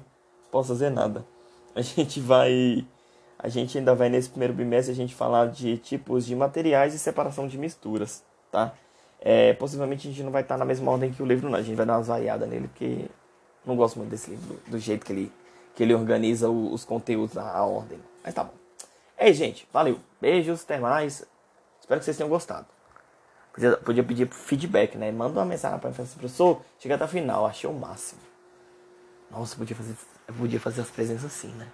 Posso 0.51 0.67
fazer 0.67 0.91
nada. 0.91 1.25
A 1.73 1.81
gente 1.81 2.19
vai 2.19 2.85
a 3.39 3.49
gente 3.49 3.75
ainda 3.75 3.95
vai 3.95 4.07
nesse 4.07 4.29
primeiro 4.29 4.53
bimestre 4.53 4.91
a 4.93 4.95
gente 4.95 5.15
falar 5.15 5.47
de 5.47 5.79
tipos 5.79 6.27
de 6.27 6.35
materiais 6.35 6.93
e 6.93 6.99
separação 6.99 7.47
de 7.47 7.57
misturas, 7.57 8.23
tá? 8.51 8.75
É, 9.25 9.53
possivelmente 9.53 10.05
a 10.05 10.11
gente 10.11 10.21
não 10.21 10.31
vai 10.31 10.41
estar 10.41 10.57
na 10.57 10.65
mesma 10.65 10.91
ordem 10.91 11.09
que 11.09 11.23
o 11.23 11.25
livro, 11.25 11.49
não. 11.49 11.57
A 11.57 11.61
gente 11.61 11.77
vai 11.77 11.85
dar 11.85 11.95
umas 11.95 12.07
variadas 12.07 12.47
nele, 12.49 12.67
porque 12.67 13.05
não 13.65 13.77
gosto 13.77 13.97
muito 13.97 14.09
desse 14.09 14.31
livro, 14.31 14.59
do, 14.67 14.77
jeito 14.77 15.05
que 15.05 15.13
ele, 15.13 15.31
que 15.73 15.81
ele 15.81 15.93
organiza 15.93 16.49
o, 16.49 16.73
os 16.73 16.83
conteúdos, 16.83 17.37
a, 17.37 17.49
a, 17.49 17.63
ordem. 17.65 17.97
Mas 18.21 18.33
tá 18.33 18.43
bom. 18.43 18.53
É 19.17 19.31
gente. 19.31 19.65
Valeu. 19.71 19.97
Beijos, 20.19 20.63
até 20.63 20.77
mais. 20.77 21.25
Espero 21.79 22.01
que 22.01 22.05
vocês 22.05 22.17
tenham 22.17 22.29
gostado. 22.29 22.67
Podia, 23.85 24.03
pedir 24.03 24.27
feedback, 24.27 24.97
né? 24.97 25.09
Manda 25.09 25.39
uma 25.39 25.45
mensagem 25.45 25.79
para 25.79 25.89
assim, 25.89 26.17
professor, 26.17 26.61
chega 26.77 26.95
até 26.95 27.05
o 27.05 27.07
final, 27.07 27.45
achei 27.45 27.69
o 27.69 27.73
máximo. 27.73 28.19
Nossa, 29.31 29.55
podia 29.55 29.75
fazer, 29.75 29.95
podia 30.37 30.59
fazer 30.59 30.81
as 30.81 30.89
presenças 30.89 31.25
assim, 31.25 31.53
né? 31.53 31.67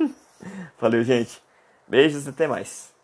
Valeu, 0.80 1.04
gente. 1.04 1.40
Beijos 1.86 2.26
e 2.26 2.30
até 2.30 2.48
mais. 2.48 2.97